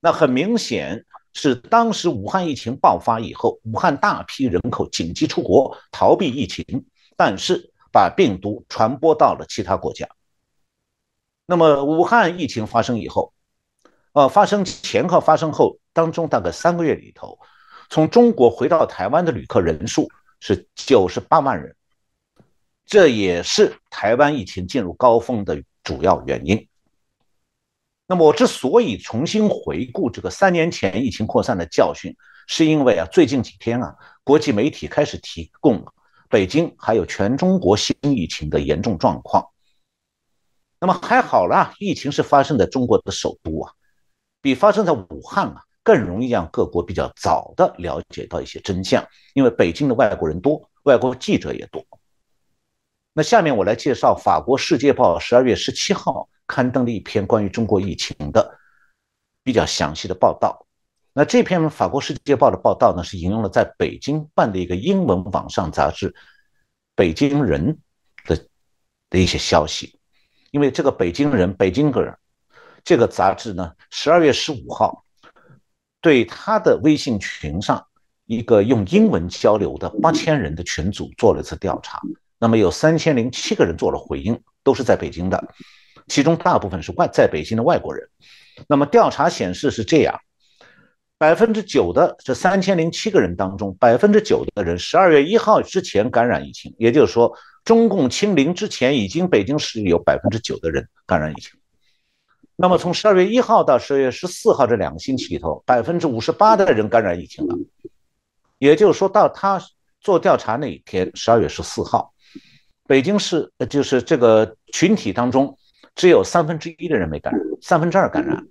[0.00, 6.64] 那很明显是当时武汉疫情爆发以后，武汉大批人口紧急出国逃避疫情，
[7.18, 10.08] 但是把病毒传播到了其他国家。
[11.46, 13.32] 那么武汉疫情发生以后，
[14.12, 17.38] 呃，发生前和发生后当中大概三个月里头。
[17.90, 20.08] 从中国回到台湾的旅客人数
[20.40, 21.76] 是九十八万人，
[22.86, 26.66] 这也是台湾疫情进入高峰的主要原因。
[28.06, 32.14] 那么我之所以重新回顾这个三年前疫情扩散的教训，
[32.46, 35.84] 是因为啊，最近几天啊，国际媒体开始提供
[36.30, 39.46] 北京还有全中国新疫情的严重状况。
[40.84, 43.72] 那么还好啦，疫情是发生在中国的首都啊，
[44.42, 45.62] 比发生在武汉啊。
[45.82, 51.84] 更容易让各国比较早的了解到一些真相，因为北京的外国人多，外国记者也多。
[53.12, 58.58] 那下面我来介绍法国《世界报》十二月十七号刊登的一篇关于中国疫情的
[59.42, 60.66] 比较详细的报道。
[61.12, 66.10] 那这篇法国《世界报》的报道呢，是引用了在北京办的一个英文网上杂志
[66.94, 67.78] 《北京人》
[68.28, 68.46] 的
[69.10, 69.98] 的一些消息。
[70.54, 72.12] 因为这个《北京人》《北京人》
[72.84, 75.04] 这个杂志呢，十二月十五号。
[76.00, 77.82] 对他的微信群上
[78.26, 81.98] 一个用英文交流的八千人的群组做了一次调查，
[82.38, 85.42] 那么有三千零七个人做了回应，都是在北京的，
[86.06, 88.06] 其中大部分是外在北京的外国人。
[88.68, 90.20] 那么调查显示是这样：
[91.16, 97.32] 百分之九的这三千零七个人当中，百分之九的人十二月一号之前感染疫情，也就是说，
[97.64, 101.52] 中共清零之前，已经北京市有百分之九的人感染疫情。
[102.56, 107.56] 那么从十二月一号到十二月十四号这两个星期里头，百分之五十八的人感染疫情了。
[108.58, 109.60] 也就是说到他
[110.00, 112.12] 做调查那一天，十二月十四号，
[112.86, 115.56] 北京市就是这个群体当中，
[115.94, 118.46] 只有三分之一的人没感染，三分之二感染。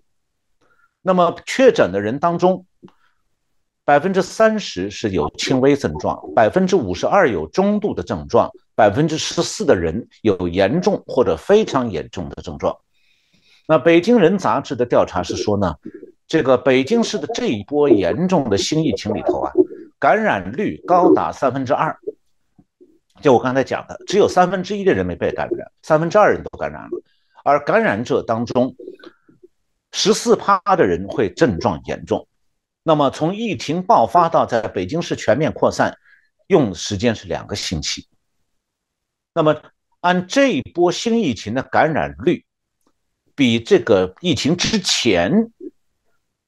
[1.05, 2.65] 那么确诊的人当中，
[3.83, 12.73] 百分之三十是有轻微症状，百分之五十二有中度的症状，百分之十四的人有严重或者非常严重的症状。
[13.67, 15.75] 那《北京人》杂志的调查是说呢，
[16.25, 19.51] 这个北京市的这一波严重的新疫情里头啊，
[19.99, 21.93] 感染率高达三分之二。
[23.21, 26.89] 就我刚才讲的，只有三分之一的人没被感染，三分之二人都感染了，
[27.43, 28.73] 而感染者当中。
[29.95, 32.27] 十四趴的人会症状严重，
[32.81, 35.95] 那么从疫情爆发到在北京市全面扩散，
[36.47, 38.07] 用时间是两个星期。
[39.35, 39.55] 那么
[39.99, 42.43] 按这一波新疫情的感染率，
[43.35, 45.51] 比这个疫情之前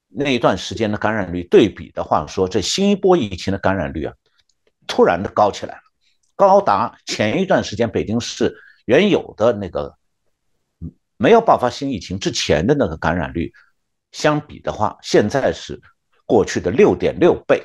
[0.08, 4.14] 那一段时间的感染率对比的话，说这新一波疫情的感染率啊，
[4.88, 5.80] 突然的高起来了，
[6.34, 8.52] 高达前一段时间北京市
[8.86, 9.96] 原有的那个。
[11.16, 13.52] 没有爆发新疫情之前的那个感染率
[14.12, 15.80] 相比的话，现在是
[16.24, 17.62] 过去的六点六倍。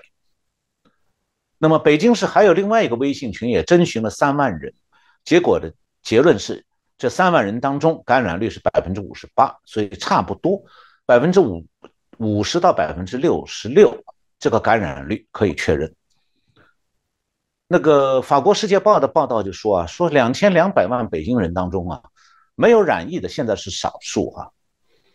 [1.57, 4.73] 那么北京市还有另外一个微信群，也征询了三万人，
[5.23, 6.65] 结果的结论是，
[6.97, 10.63] 这三万人当中感染率是百分之五十八，所以差不多
[11.05, 11.65] 百分之五
[12.17, 14.03] 五十到百分之六十六
[14.39, 15.93] 这个感染率可以确认。
[17.67, 22.01] 那个法国《世界报》的报道就说啊，说两千两百万北京人当中啊。
[22.61, 24.47] 没有染疫的现在是少数啊。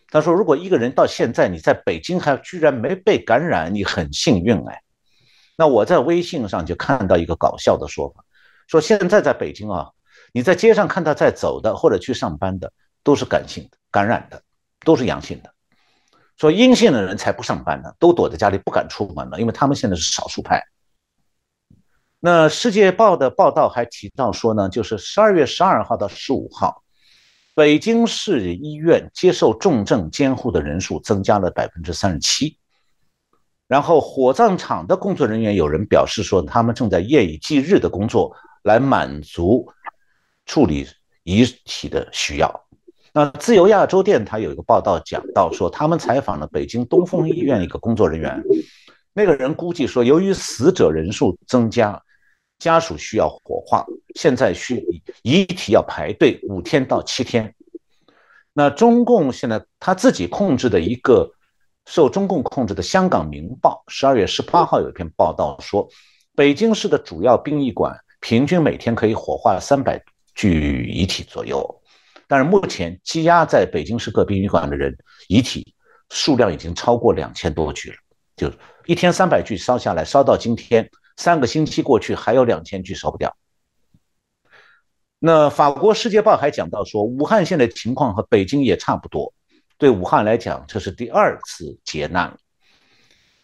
[0.09, 4.81] 他说，如果一个人到现在你在北京还居然没被感染，你很幸运哎。
[5.55, 8.23] 那我在微信上就看到一个搞笑的说法，
[8.67, 9.89] 说现在在北京啊，
[10.33, 14.41] 你在街上看到在走的或者去上班的都是感性的感染的，
[14.85, 15.53] 都是阳性的。
[16.35, 20.61] 说阴性的人才不上班呢，都躲在家里不敢出门了，因为他们现在是少数派。
[22.19, 26.83] 那《世界报》的报道还提到说呢，就是十二月十二号到十五号。
[27.57, 32.55] 北京市医院接受重症监护的人数增加了百分之三十七，
[33.67, 39.67] 然后火葬场的工作人员有人表示说，他们正在夜以继日的工作来满足
[40.45, 40.85] 处理
[41.23, 42.67] 遗体的需要。
[43.11, 48.39] 那自由亚洲电台有一个报道讲到说，他们采访了北京东风医院一个工作人员，
[49.13, 51.99] 那个人估计说，由于死者人数增加。
[52.59, 54.83] 家属需要火化，现在需
[55.21, 57.53] 遗体要排队五天到七天。
[58.53, 61.31] 那中共现在他自己控制的一个
[61.85, 65.87] 受中共控制的《香港明报》十二月十八号有一篇报道说，
[66.35, 70.01] 北京市的主要殡仪馆平均每天可以火化三百
[70.33, 71.81] 具遗体左右，
[72.27, 75.75] 但是目前积压在北京市各殡仪馆的人遗体
[76.09, 77.97] 数量已经超过两千多具了，
[78.35, 78.51] 就
[78.87, 80.89] 一天三百具烧下来，烧到今天。
[81.17, 83.35] 三个星期过去，还有两千具烧不掉。
[85.19, 89.33] 那法国《世界报》还讲到说，武汉现在情况和北京也差不多。
[89.79, 92.37] 对武汉来讲，这是第二次劫难。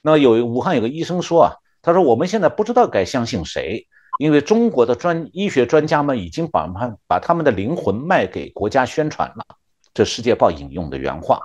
[0.03, 3.87] 那有武汉有个医生说啊，他说我们现在不知道该相信谁，
[4.19, 9.43] 因为中国的专医学专家们已经把把把他们的灵魂卖给国家宣传了。
[9.95, 11.39] 这《世界报》引用的原话。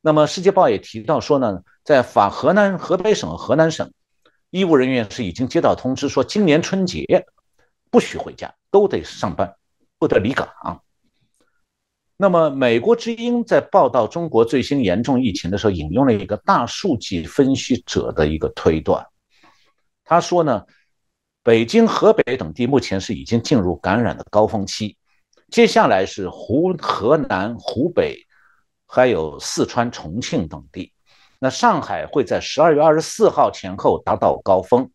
[0.00, 3.92] 那么《世界报》也提到说呢，在法河南河北省河南省。
[4.56, 7.04] 医务人员是已经接到通知，说今年春节
[7.90, 9.54] 不许回家，都得上班，
[9.98, 10.48] 不得离岗。
[12.16, 19.06] 那么，美国之音在报道中国最新严重疫情的时候，引用了一个大数据分析者的一个推断，
[20.04, 20.64] 他说呢，
[21.42, 24.96] 北京、河北等地目前是已经进入感染的高峰期，
[25.50, 28.26] 接下来是湖河南、湖北，
[28.86, 30.94] 还有四川、重庆等地。
[31.38, 34.90] 那上海会在十二月二十四号前后达到高峰，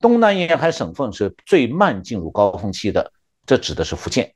[0.00, 3.12] 东南沿海省份是最慢进入高峰期的，
[3.44, 4.34] 这指的是福建，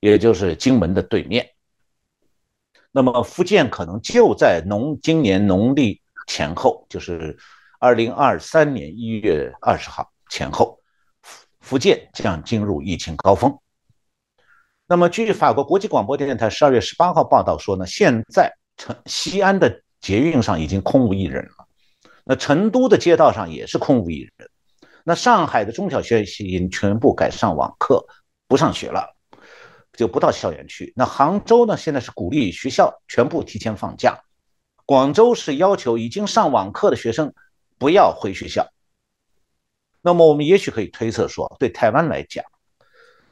[0.00, 1.48] 也就是金门的对面。
[2.90, 7.38] 那么福建可能就在农今年农历前后，就是
[7.78, 10.80] 二零二三年一月二十号前后，
[11.22, 13.56] 福福建将进入疫情高峰。
[14.88, 19.80] 那么据法国国际广播电台十二月十八号报道说呢，现在成西安的。
[20.02, 21.66] 捷运上已经空无一人了，
[22.24, 24.50] 那成都的街道上也是空无一人，
[25.04, 28.04] 那上海的中小学已经全部改上网课，
[28.48, 29.14] 不上学了，
[29.92, 30.92] 就不到校园去。
[30.96, 34.20] 那杭州呢，现在是鼓励学校全部提前放假，
[34.84, 37.32] 广州是要求已经上网课的学生
[37.78, 38.68] 不要回学校。
[40.00, 42.44] 那么我们也许可以推测说，对台湾来讲，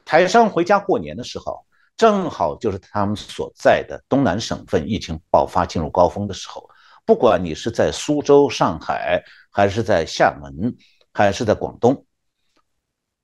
[0.05, 1.67] 台商回家过年的时候，
[2.01, 6.67] 正好就是他们所在的东南省份疫情爆发进入高峰的时候。
[7.05, 10.75] 不管你是在苏州、上海，还是在厦门，
[11.13, 12.07] 还是在广东，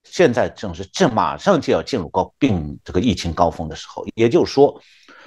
[0.05, 4.05] 现在正是这马上就要进入高病这个疫情高峰的时候。
[4.15, 4.79] 也就是说，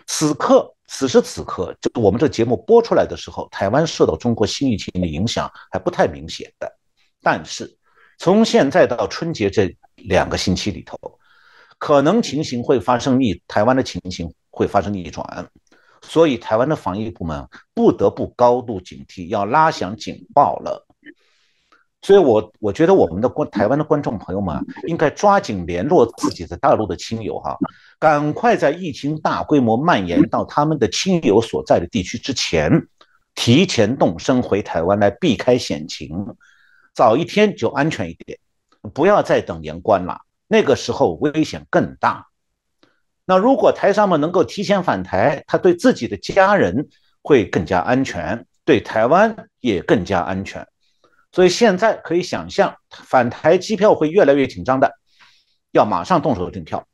[0.05, 6.71] 此刻此时此刻，就我们这节目播出来的时候，台湾受到中国新疫情的影响还不太明显的。
[7.23, 7.75] 但是
[8.19, 10.95] 从现在到春节这两个星期里头，
[11.80, 15.25] 可能情形会发生逆，台湾的情形会发生逆转。
[16.01, 20.86] 所以，台湾的防疫部门不得不高度警惕，要拉响警报了。
[22.01, 24.57] 所以，我我觉得我们的观台湾的观众朋友们
[24.88, 27.57] 应该抓紧联络自己在大陆的亲友哈，
[27.99, 32.71] 赶快在疫情大规模蔓延到他们的亲友所在的地区之前，
[33.36, 36.25] 提前动身回台湾来避开险情，
[36.95, 38.39] 早一天就安全一点，
[38.93, 40.17] 不要再等年关了，
[40.51, 42.25] 那个时候危险更大。
[43.23, 46.89] 那如果台商们能够提前返台，他对自己的家人
[47.21, 50.67] 会更加安全，对台湾也更加安全。
[51.31, 54.91] 所以现在可以想象，返台机票会越来越紧张的，
[55.71, 56.87] 要马上动手订票。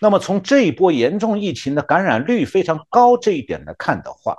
[0.00, 4.38] 那么从这一波严重疫情的感染率非常高这一点来看的话，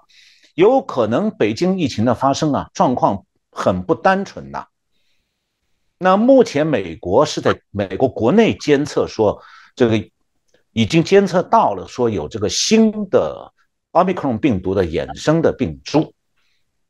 [0.55, 4.65] 有可能北京疫情的发生啊，状况很不单纯呐。
[5.97, 9.41] 那目前美国是在美国国内监测说
[9.75, 10.09] 这个。
[10.73, 13.51] 已经监测到了，说有这个新的
[13.93, 16.13] 奥密克戎病毒的衍生的病株。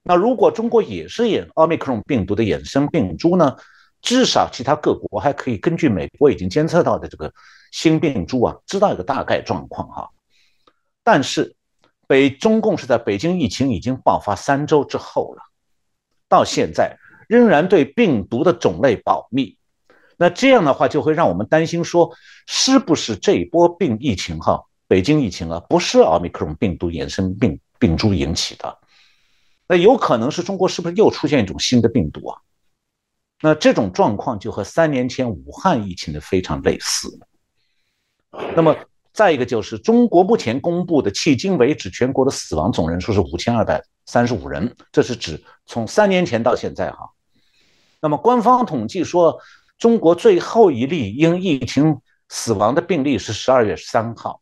[0.04, 3.56] 那如果中国也是演奥密克戎病毒的衍生病株呢？
[4.02, 7.32] 至少其他各国还可以根据美国已经监测到的这个
[7.72, 10.10] 新病株啊，知道一个大概状况哈。
[11.02, 11.56] 但是
[12.08, 15.44] 北中共是在北京疫情已经爆发三周之后了，
[16.28, 16.98] 到现在
[17.28, 19.58] 仍然对病毒的种类保密。
[20.18, 22.12] 那这样的话，就会让我们担心说，
[22.48, 28.80] 是不是这一波病疫情哈，北京疫情啊，不是奥密克戎病毒衍生病病株引起的？
[29.68, 32.42] 那有可能是中国是不是又出现一种新的病毒啊？
[33.42, 37.20] 那这种状况就和三年前武汉疫情的非常类似。
[38.56, 38.76] 那么
[39.14, 47.08] 再一个就是，中国目前公布的迄今为止全国的死亡总人数是五千二百三十五人，这是指从三年前到现在哈。
[48.02, 49.40] 那么官方统计说。
[49.80, 54.42] 中国最后一例因疫情死亡的病例是十二月三号。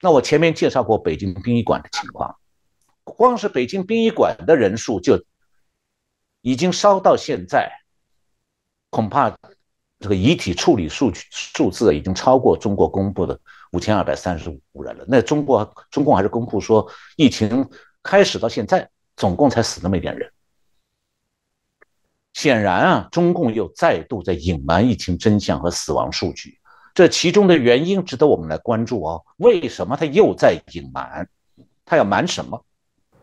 [0.00, 2.34] 那我前面介绍过北京殡仪馆的情况，
[3.04, 5.22] 光是北京殡仪馆的人数就
[6.40, 7.70] 已经烧到现在，
[8.88, 9.28] 恐怕
[9.98, 13.38] 这个遗体处理数据数字已经超过中国公布的
[13.72, 15.04] 五千二百三十五人了。
[15.06, 17.68] 那中国中共还是公布说，疫情
[18.02, 20.32] 开始到现在总共才死那么一点人。
[22.38, 26.56] 显然啊，中共又再度在隐瞒疫情真相和死亡数据，
[26.94, 29.24] 这其中的原因值得我们来关注哦。
[29.38, 31.28] 为什么他又在隐瞒？
[31.84, 32.64] 他要瞒什么？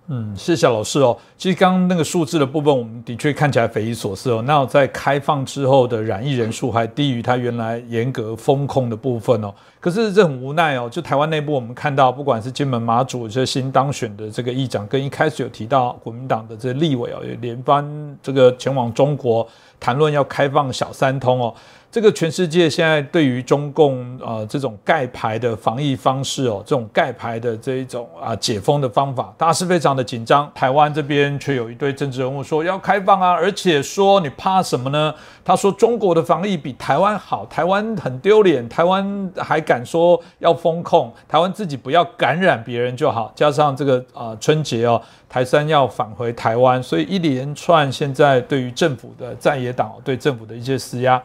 [0.08, 1.18] 嗯，谢谢老师哦。
[1.36, 4.44] 其实刚刚那个数字的部分，我们的确看起来匪夷所思哦。
[4.46, 9.52] 那在开放之后的染疫人数还低于他原来严格封控的部分哦。
[9.80, 10.88] 可是这很无奈哦。
[10.88, 17.84] 就台湾内部，我们看到，不管是金门马祖这新当选的这个议长，跟一开始有提到国民党的这立委哦，也连番
[18.22, 19.48] 这个前往中国
[19.80, 21.52] 谈论要开放小三通哦。
[21.96, 30.52] 这个全世界现在对于中共呃这种盖牌的防疫方式哦，这种盖牌的这一种啊解封的方法，大家是非常的紧张。
[30.54, 35.16] 台湾这边却有一堆政治人物说要开放啊，而且说你怕什么呢？
[35.46, 43.32] 他说中国的防疫比台湾好，台湾很丢脸，台湾还敢说要封控，台湾自己不要感染别人就好。
[43.34, 51.24] 加上这个啊春节哦，台山要返回台湾，所以一连串现在对于政府的在野党对政府的一些施压。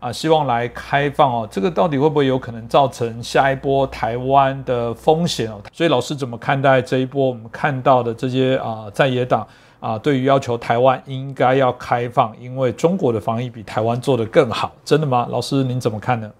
[0.00, 5.60] 啊，希望来开放哦，这个到底会不会有可能造成下一波台湾的风险哦？
[5.72, 9.46] 所以老师怎么看待这一波我们看到的这些啊在野党
[9.80, 15.26] 啊，对于要求台湾应该要开放，因为中国的防疫比台湾做得更好，真的吗？
[15.30, 16.30] 老师您怎么看呢？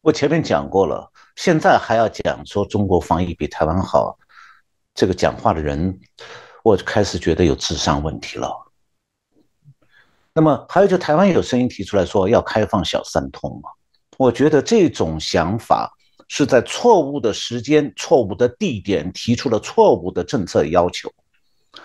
[0.00, 4.16] 我前面讲过了，现在还要讲说中国防疫比台湾好，
[4.94, 5.96] 这个讲话的人，
[6.64, 8.48] 我开始觉得有智商问题了。
[10.34, 13.68] 那么还有就台湾有声音提出来说要开放小三通嘛？
[14.18, 15.92] 我觉得这种想法
[16.28, 21.12] 是在错误的时间、错误的地点提出了错误的政策要求，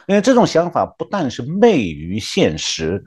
[0.05, 3.03] 因为这种想法不但是昧于现实、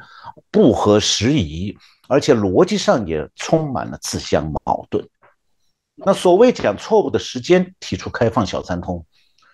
[0.51, 1.74] 不合时宜，
[2.09, 5.07] 而且逻辑上也充满了自相矛盾。
[5.95, 9.05] 那所谓讲错误的时间提出开放小三通，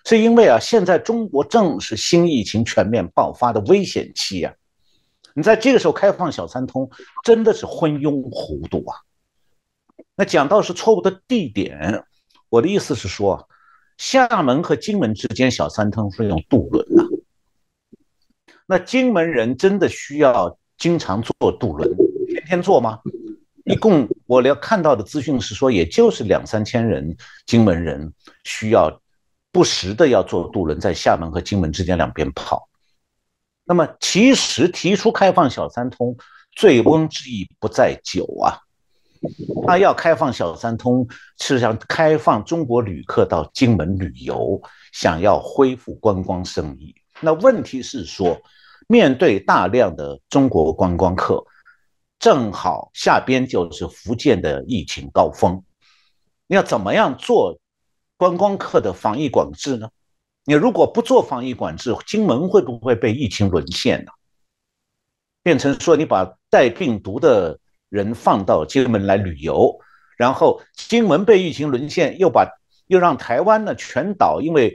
[0.05, 4.53] 是因为啊，现在中国正是新疫情全面爆发的危险期呀。
[5.37, 6.89] 你在这个时候开放小三通，
[7.23, 8.97] 真的是昏庸糊涂啊！
[10.15, 12.03] 那讲到是错误的地点，
[12.49, 13.47] 我的意思是说，
[13.99, 17.03] 厦门和金门之间小三通是用渡轮的，
[18.65, 21.87] 那金门人真的需要经常坐渡轮，
[22.25, 22.99] 天天坐吗？
[23.65, 27.15] 一共我要看到的资讯是说，也就是两三千人
[27.45, 28.11] 金门人
[28.43, 28.99] 需要
[29.51, 32.67] 不时的要坐渡轮在厦门和金门之间两边跑。
[33.67, 36.15] 那么，其实提出开放小三通，
[36.55, 38.57] 醉翁之意不在酒啊。
[39.65, 41.05] 他要开放小三通，
[41.39, 44.61] 是想开放中国旅客到金门旅游，
[44.93, 46.95] 想要恢复观光生意。
[47.19, 48.39] 那问题是说，
[48.87, 51.43] 面对大量的中国观光客，
[52.19, 55.61] 正好下边就是福建的疫情高峰，
[56.47, 57.59] 要怎么样做
[58.15, 59.89] 观光客的防疫管制呢？
[60.49, 64.11] 你如果不做防疫管制，金门会不会被疫情沦陷呢？
[65.43, 69.77] 变成说你把带病毒的人放到金门来旅游，
[70.17, 72.49] 然后金门被疫情沦陷，又把
[72.87, 74.73] 又让台湾呢全岛，因为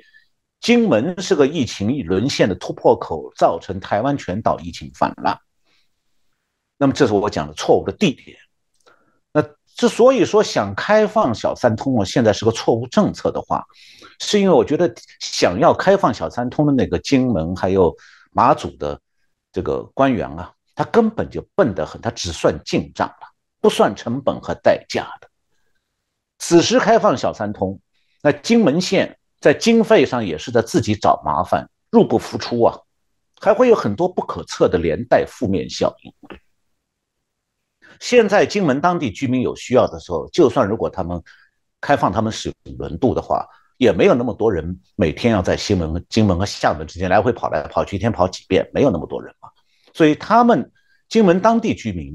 [0.60, 5.38] 金门是个疫情沦陷的突破口，造成台湾全岛疫情泛滥。
[6.76, 8.36] 那么这是我讲的错误的地点。
[9.32, 9.42] 那
[9.74, 13.64] 之所以说想开放小三通，现在是个错误政策的话。
[14.24, 17.94] 是因为我觉得想要开放小三通的那个金门还有
[18.30, 18.98] 马祖的
[19.52, 23.28] 这个官员啊，他根本就笨得很，他只算进账了，
[23.60, 25.28] 不算成本和代价的。
[26.38, 27.78] 此时开放小三通，
[28.22, 32.78] 那金门县在经费上也是在自己找麻烦，入不敷出啊，
[33.40, 36.12] 还会有很多不可测的连带负面效应。
[38.00, 41.22] 现在金门当地居民有需要的时候，就算如果他们
[41.80, 43.46] 开放他们使用轮渡的话，
[43.82, 49.48] 也没有那么多人每天要在新门、金门和厦门之间来回跑来跑去，一天跑几遍，没有那么多人嘛。
[49.92, 50.70] 所以他们
[51.08, 52.14] 金门当地居民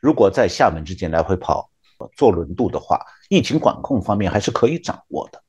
[0.00, 1.70] 如果在厦门之间来回跑
[2.16, 2.98] 坐轮渡的话，
[3.28, 5.40] 疫情管控方面还是可以掌握的。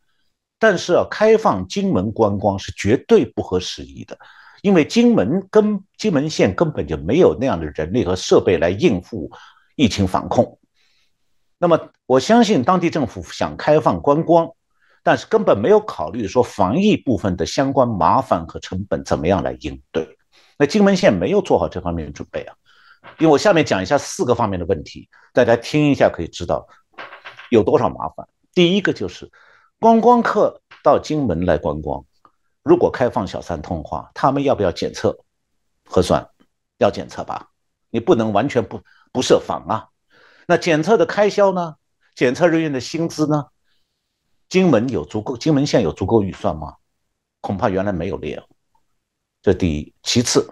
[0.59, 4.15] 但是啊，开放金门观光是绝对不合时宜的，
[4.61, 9.31] 因为金门跟金门县根本就没有那样的人力和设备来应付
[9.75, 10.59] 疫情防控。
[11.57, 14.47] 那么我相信当地政府想开放观光。
[15.07, 20.05] 但是根本没有考虑说防疫部分的相关麻烦和成本怎么样来应对，
[20.57, 22.53] 那金门县没有做好这方面的准备啊。
[23.17, 26.67] 因为我下面讲一下四个方面的问题，大家听一下可以知道
[27.51, 28.27] 有多少麻烦。
[28.53, 29.31] 第一个就是
[29.79, 32.03] 观光客到金门来观光，
[32.61, 35.17] 如果开放小三通话，他们要不要检测
[35.85, 36.27] 核酸？
[36.79, 37.47] 要检测吧，
[37.91, 38.81] 你不能完全不
[39.13, 39.87] 不设防啊。
[40.47, 41.75] 那检测的开销呢？
[42.13, 43.45] 检测人员的薪资呢？
[44.49, 46.73] 金门有足够，金门县有足够预算吗？
[47.41, 48.41] 恐怕原来没有列。
[49.41, 50.49] 这第一，其次，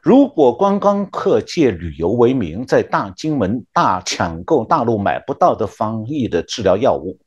[0.00, 7.18] 如果观光客借旅游为名，在大金门大抢购大陆买不到的防疫的治疗药物，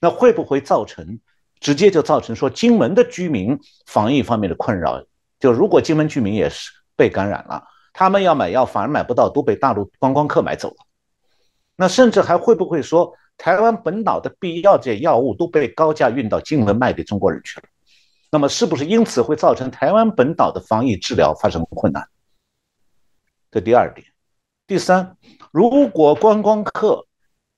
[0.00, 1.18] 那会不会造成
[1.60, 5.04] 直接就造成说金门的居民防疫方面的困扰？
[5.38, 10.76] 就如果金门居民也是被感染了，他们要买药反而买不到，都被大陆观光客买走了。
[11.76, 13.12] 那甚至还会不会说？
[13.40, 17.66] 台湾本岛的必要这些药物都被高价运到金门卖给中国人去了，
[18.30, 22.06] 那么是不是因此会造成台湾本岛的防疫治疗发生困难？
[23.50, 24.06] 这第二点，
[24.66, 25.16] 第三，
[25.52, 27.06] 如果观光客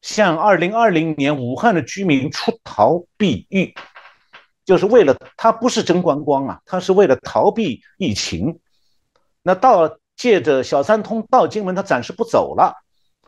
[0.02, 3.74] 像二零二零年武汉的居民出逃避疫，
[4.64, 8.60] 就是为了他不是真观光啊，他是为了逃避疫情，
[9.42, 12.72] 那到借着小三通到金门，他暂时不走了。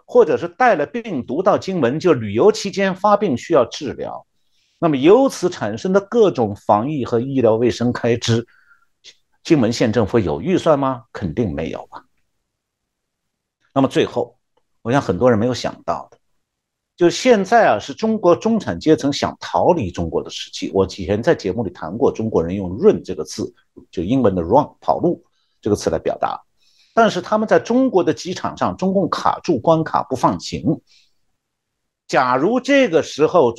[0.05, 4.27] 或者是带了病毒到金门，就旅游期间发病需要治疗，
[4.79, 8.47] 那么由此产生的各种防疫和医疗卫生开支，
[9.43, 11.05] 金门县政府有预算吗？
[11.13, 12.05] 肯定没有啊。
[13.73, 14.37] 那么最后，
[14.83, 16.19] 我想很多人没有想到的，
[16.97, 20.71] 就现在啊，是中国中产阶层想逃离中国的时期。
[20.73, 23.53] 我以前在节目里谈过，中国人用 “run” 这个字，
[23.91, 25.25] 就英文的 “run” 跑路
[25.61, 26.41] 这个词来表达。
[26.95, 30.81] 但是他们在中国的机场上，中共卡住关卡不放行。
[32.07, 33.53] 假如这个时候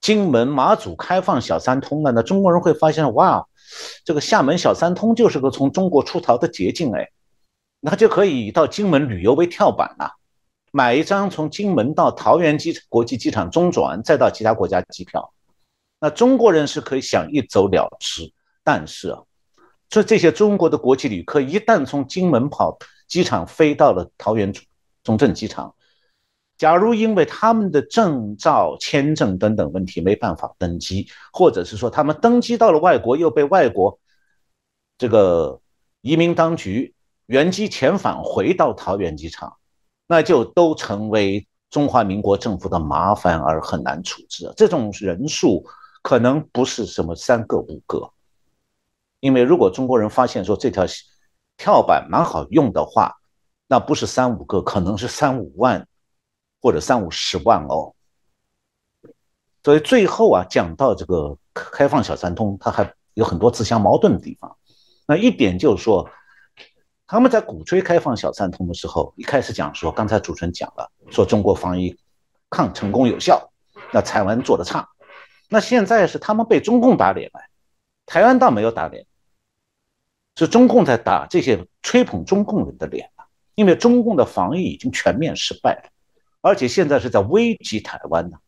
[0.00, 3.46] 金门、马祖开放小三通了，那中国人会发现，哇，
[4.04, 7.08] 这个厦门小三通就是个从中国出逃的捷径，哎，
[7.78, 10.10] 那就可以到金门旅游为跳板了，
[10.72, 15.32] 买一张从金门到桃园机国际机场中转，再到其他国家机票，
[16.00, 18.32] 那中国人是可以想一走了之。
[18.64, 19.22] 但是啊。
[19.94, 22.76] 所以这些中国的国际旅客一旦从金门跑
[23.06, 24.52] 机场飞到了桃园
[25.04, 25.72] 中正机场，
[26.58, 33.96] 假如因为他们的证照、签证等等问题没办法登机，或者是说他们登机到了外国又被外国
[34.98, 35.60] 这个
[36.00, 36.92] 移民当局
[37.26, 39.54] 原机遣返回到桃园机场，
[40.08, 44.52] 那就都成为中华民国政府的麻烦而很难处置。
[44.56, 45.64] 这种人数
[46.02, 48.10] 可能不是什么三个五个，
[49.24, 50.84] 因为如果中国人发现说这条
[51.56, 53.16] 跳板蛮好用的话，
[53.66, 55.86] 那不是三五个，可能是三五万。
[56.64, 57.92] 或者三五十万哦，
[59.62, 64.56] 所以最后啊，讲到这个开放小三通，它还有很多自相矛盾的地方。
[65.06, 66.08] 那一点就是说，
[67.06, 71.94] 他们在鼓吹开放小三通的时候，一开始讲说，刚才主持人讲了，说中国防疫
[72.48, 73.52] 抗成功有效，
[73.92, 74.88] 那台湾做的差。
[75.50, 77.40] 那现在是他们被中共打脸了，
[78.06, 79.04] 台湾倒没有打脸，
[80.36, 83.24] 是中共在打这些吹捧中共人的脸了，
[83.54, 85.90] 因为中共的防疫已经全面失败了。
[86.40, 88.38] 而且现在是在危及台湾呢，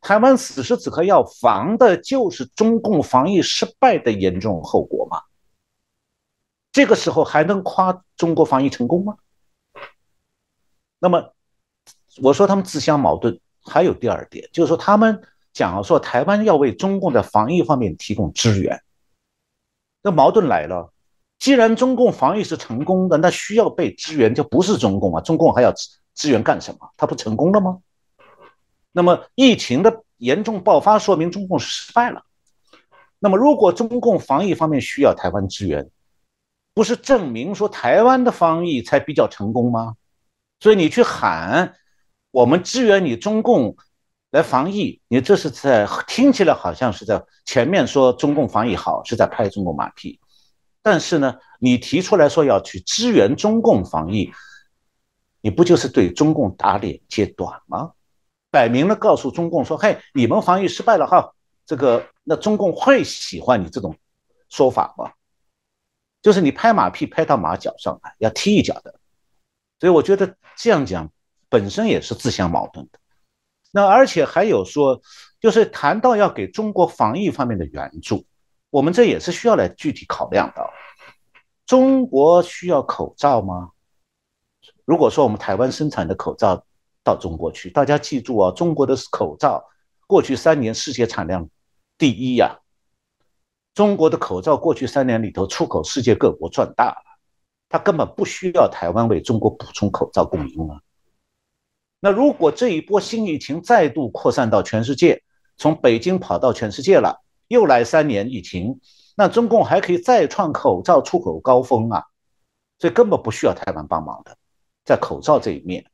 [0.00, 5.20] 台湾此时此刻要防的就是中共防疫失败的严重后果吗？
[6.72, 9.16] 这个时候还能夸中国防疫成功吗？
[10.98, 11.34] 那么
[12.22, 15.22] 我说他们自相矛盾，还有第二点，就是说他们
[15.52, 18.82] 讲说台湾要为中共的防疫方面提供支援，
[20.02, 20.92] 那矛盾来了，
[21.38, 25.72] 既然中共防疫是成功的，那需要被支援就不是中共啊，中共还要。
[25.72, 26.78] 支支援干什么？
[26.96, 27.80] 他不成功了吗？
[28.90, 32.22] 那么疫情的严重爆发说明中共失败了。
[33.18, 35.90] 那么如果中共防疫方面需要台湾支援，
[36.72, 39.94] 不是证明说台湾的防疫才比较成功吗？
[40.58, 41.74] 所以你去喊
[42.30, 43.76] 我们支援你中共
[44.30, 50.18] 来防疫，你这是在听起来好像是在前面说中共防疫好，是在拍中共马屁。
[50.86, 54.30] 但是呢，你提出来说要去支援中共防疫。
[55.40, 57.90] 你不就是对中共打脸揭短吗？
[58.52, 61.34] 摆明了告诉中共说：“嘿，你们防疫失败了哈，
[61.66, 63.96] 这个那中共会喜欢你这种
[64.48, 65.10] 说法吗？
[66.22, 68.94] 就是你拍马屁拍到马脚上来，要踢一脚的。
[69.80, 71.10] 所以我觉得这样讲
[71.48, 73.00] 本身也是自相矛盾的。
[73.72, 75.00] 那而且还有说，
[75.40, 78.24] 就是谈到要给中国防疫方面的援助，
[78.70, 80.64] 我们这也是需要来具体考量的。
[81.66, 83.72] 中国需要口罩吗？
[84.84, 86.64] 如果说我们台湾生产的口罩
[87.02, 89.64] 到中国去，大家记住啊，中国的口罩
[90.06, 91.48] 过去三年世界产量
[91.98, 92.60] 第一呀。
[93.74, 97.18] 中国的口罩过去三年里头出口世界各国赚大了，
[97.68, 100.80] 它根本不需要台湾为中国补充口罩供应啊。
[102.00, 105.20] 那如果这一波新疫情再度扩散到全世界，
[105.56, 108.80] 从北京跑到全世界了，又来三年疫情，
[109.18, 112.04] 那中共还可以再创口罩出口高峰啊，
[112.78, 114.36] 所以根本不需要台湾帮忙的。
[114.84, 115.84] 在口罩这一面，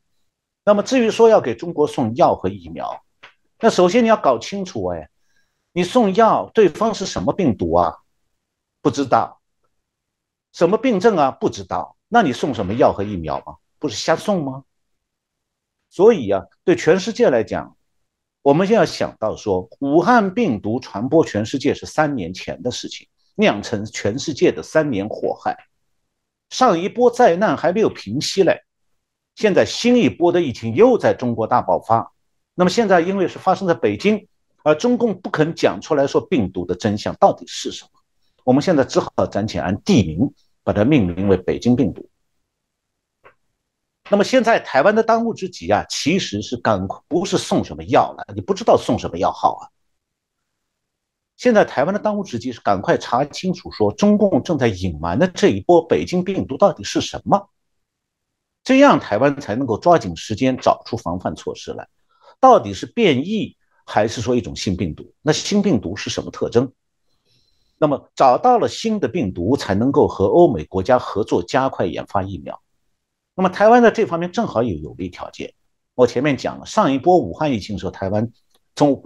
[0.65, 3.03] 那么至于说要给中国送药和疫苗，
[3.61, 5.09] 那首先你要搞清楚，哎，
[5.73, 7.97] 你送药对方是什么病毒啊？
[8.83, 9.41] 不知道，
[10.53, 11.31] 什么病症啊？
[11.31, 13.57] 不知道，那你送什么药和疫苗吗？
[13.79, 14.65] 不是瞎送吗？
[15.89, 17.77] 所以啊，对全世界来讲，
[18.43, 25.57] 我们现在想到说，武汉病毒传播全世界是三年前的事情，酿成全世界的三年祸害，
[26.51, 28.63] 上一波灾难还没有平息嘞。
[29.35, 32.13] 现在新一波的疫情又在中国大爆发，
[32.55, 34.29] 那么现在因为是发生在北京，
[34.63, 37.91] 而中共不肯讲出来说病毒的真相到底是什么，
[38.45, 40.31] 我们现在只好暂且按地名
[40.63, 42.07] 把它命名为北京病毒。
[44.11, 49.63] 那么现在台湾的当务之急啊，其实是赶不是送什么药了，你不知道送什么药好啊。
[51.43, 57.49] 现在台湾的当务之急是赶快查清楚，说中共正在隐瞒的这一波北京病毒到底是什么。
[58.63, 61.89] 这样台湾才能够抓紧时间找出防范措施来，
[62.39, 65.13] 到底是变异还是说一种新病毒？
[65.21, 66.73] 那新病毒是什么特征？
[67.77, 72.63] 那么找到了新的病毒，才能够和欧美国家合作，加快研发疫苗。
[73.35, 75.53] 那么台湾在这方面正好有有利条件。
[75.97, 78.31] 我前面讲了，上一波武汉疫情的时候，台湾
[78.77, 79.03] 从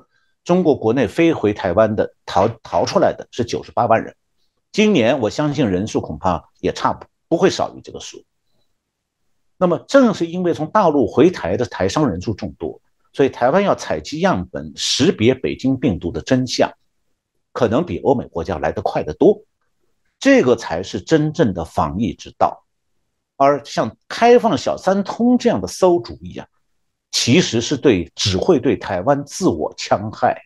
[0.46, 4.14] 中国国内飞回台湾的逃逃出来的是九十八万人，
[4.70, 8.22] 今年我相信人数恐怕也差不不会少于这个数。
[9.58, 12.80] 那么正是因为从大陆回台的台商人数众多，
[13.12, 16.72] 所以台湾要采集样本识别北京病毒的真相，
[17.52, 19.42] 可能比欧美国家来得快得多。
[20.20, 22.64] 这个才是真正的防疫之道。
[23.36, 26.46] 而像开放小三通这样的馊主意啊，
[27.18, 30.36] 其实是对只会对台湾自我戕害。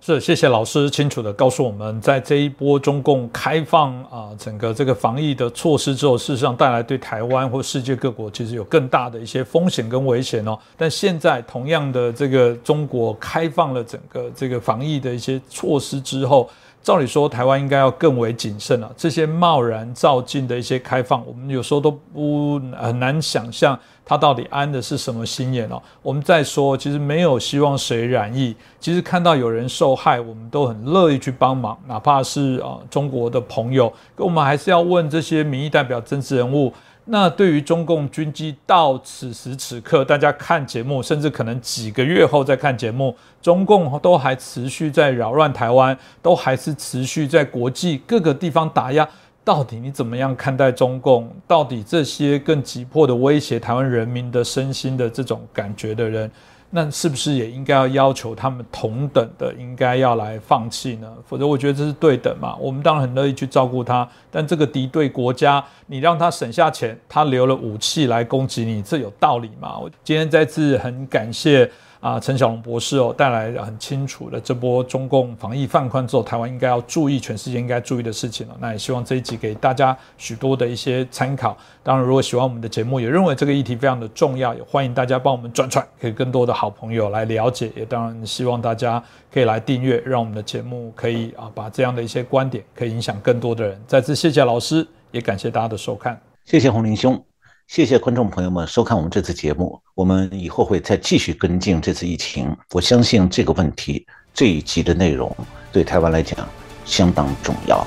[0.00, 10.58] 是，谢谢老师清楚的告诉我们，在这一波中共开放啊整个这个防疫的措施之后，事实上带来对台湾或世界各国其实有更大的一些风险跟危险哦。
[10.76, 16.50] 但现在同样的这个中国开放了整个这个防疫的一些措施之后。
[16.86, 18.88] 照理说，台湾应该要更为谨慎了。
[18.96, 25.82] 这些贸然造进的一些开放，我们有时候都不很难想象它到底安的是什么心眼哦。
[26.00, 33.92] 我们再说，其实没有希望谁染疫，其实看到有人受害，我们都很乐意去帮忙，哪怕是啊中国的朋友。
[34.18, 36.72] 我们还是要问这些民意代表、政治人物。
[37.08, 49.08] 那对于中共军机到此时此刻，大家看节目，甚至可能几个月后再看节目，中共都还持续在扰乱台湾，都还是持续在国际各个地方打压。
[49.44, 51.32] 到底你怎么样看待中共？
[51.46, 56.28] 到底这些更急迫的威胁台湾人民的身心的这种感觉的人？
[56.70, 61.10] 那是不是也应该要要求他们同等的应该要来放弃呢？
[61.26, 62.56] 否则我觉得这是对等嘛。
[62.56, 69.78] 我们当然很乐意去照顾他，但这个敌对国家，你让他省下钱，他留了武器来攻击你，这有道理吗？
[69.78, 71.70] 我今天再次很感谢。
[72.06, 78.56] 啊，陈小龙博士哦，带来很清楚的这波中共防疫放宽之后，台湾应该要注意，全世界应该注意的事情了。
[78.60, 81.56] 那也希望这一集给大家许多的一些参考。
[81.82, 87.72] 当然，如果喜欢我们的节目，也认为这个议题非常的重要，也欢迎大家帮我们转传，给更多的好朋友来了解。
[87.74, 89.02] 也当然希望大家
[89.32, 93.82] 可以来订阅，让我们的节目可以啊，把这样的一些观点可以影响更多的人。
[93.88, 96.16] 再次谢谢老师，也感谢大家的收看。
[96.44, 97.35] 谢谢洪林兄。
[97.66, 102.56] 谢谢观众朋友们收看我们这次节目，我们以后会再继续跟进这次疫情。
[102.70, 105.34] 我相信这个问题这一集的内容
[105.72, 106.48] 对台湾来讲
[106.84, 107.84] 相当重要。